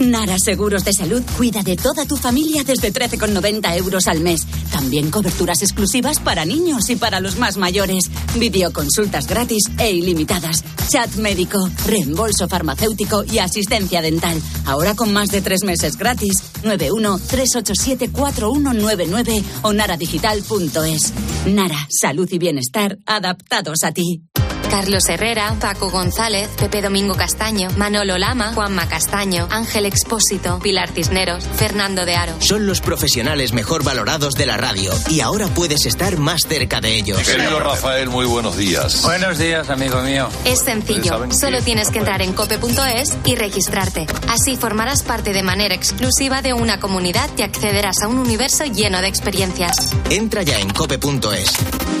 Nara 0.00 0.36
Seguros 0.42 0.84
de 0.84 0.92
Salud 0.92 1.22
cuida 1.36 1.62
de 1.62 1.76
toda 1.76 2.06
tu 2.06 2.16
familia 2.16 2.64
desde 2.64 2.92
13,90 2.92 3.76
euros 3.76 4.06
al 4.06 4.20
mes. 4.20 4.46
También 4.72 5.10
coberturas 5.10 5.60
exclusivas 5.62 6.18
para 6.20 6.44
niños 6.44 6.88
y 6.90 6.96
para 6.96 7.20
los 7.20 7.38
más 7.38 7.56
mayores. 7.56 8.10
Videoconsultas 8.36 9.26
gratis 9.26 9.62
e 9.78 9.92
ilimitadas. 9.92 10.62
Chat 10.88 11.14
médico, 11.16 11.58
reembolso 11.86 12.48
farmacéutico 12.48 13.24
y 13.24 13.38
asistencia 13.38 14.00
dental. 14.00 14.40
Ahora 14.64 14.96
con 14.96 15.12
más 15.12 15.28
de 15.30 15.42
tres 15.42 15.64
meses 15.64 15.96
gratis. 15.96 16.42
91-387-4199 16.62 19.42
o 19.62 19.72
naradigital.es. 19.72 21.12
Nara, 21.46 21.88
salud 21.90 22.28
y 22.30 22.38
bienestar 22.38 22.98
adaptados 23.06 23.82
a 23.84 23.92
ti. 23.92 24.29
Carlos 24.70 25.08
Herrera, 25.08 25.56
Paco 25.60 25.90
González, 25.90 26.48
Pepe 26.56 26.80
Domingo 26.80 27.16
Castaño, 27.16 27.70
Manolo 27.76 28.16
Lama, 28.18 28.52
Juanma 28.54 28.88
Castaño, 28.88 29.48
Ángel 29.50 29.84
Expósito, 29.84 30.60
Pilar 30.60 30.90
Cisneros, 30.90 31.44
Fernando 31.56 32.06
de 32.06 32.14
Aro. 32.14 32.34
Son 32.38 32.66
los 32.66 32.80
profesionales 32.80 33.52
mejor 33.52 33.82
valorados 33.82 34.34
de 34.34 34.46
la 34.46 34.56
radio 34.56 34.92
y 35.08 35.20
ahora 35.20 35.48
puedes 35.48 35.86
estar 35.86 36.18
más 36.18 36.42
cerca 36.48 36.80
de 36.80 36.96
ellos. 36.96 37.18
Querido 37.18 37.58
Rafael, 37.58 38.08
muy 38.08 38.26
buenos 38.26 38.56
días. 38.56 39.02
Buenos 39.02 39.38
días, 39.38 39.68
amigo 39.70 40.00
mío. 40.02 40.28
Es 40.44 40.60
sencillo, 40.60 41.04
¿Saben 41.04 41.34
solo 41.34 41.60
tienes 41.62 41.90
que 41.90 41.98
entrar 41.98 42.22
en 42.22 42.32
cope.es 42.32 43.18
y 43.24 43.34
registrarte. 43.34 44.06
Así 44.28 44.56
formarás 44.56 45.02
parte 45.02 45.32
de 45.32 45.42
manera 45.42 45.74
exclusiva 45.74 46.42
de 46.42 46.52
una 46.52 46.78
comunidad 46.78 47.28
y 47.36 47.42
accederás 47.42 48.02
a 48.02 48.08
un 48.08 48.18
universo 48.18 48.64
lleno 48.64 49.00
de 49.00 49.08
experiencias. 49.08 49.90
Entra 50.10 50.42
ya 50.42 50.60
en 50.60 50.70
cope.es. 50.70 52.00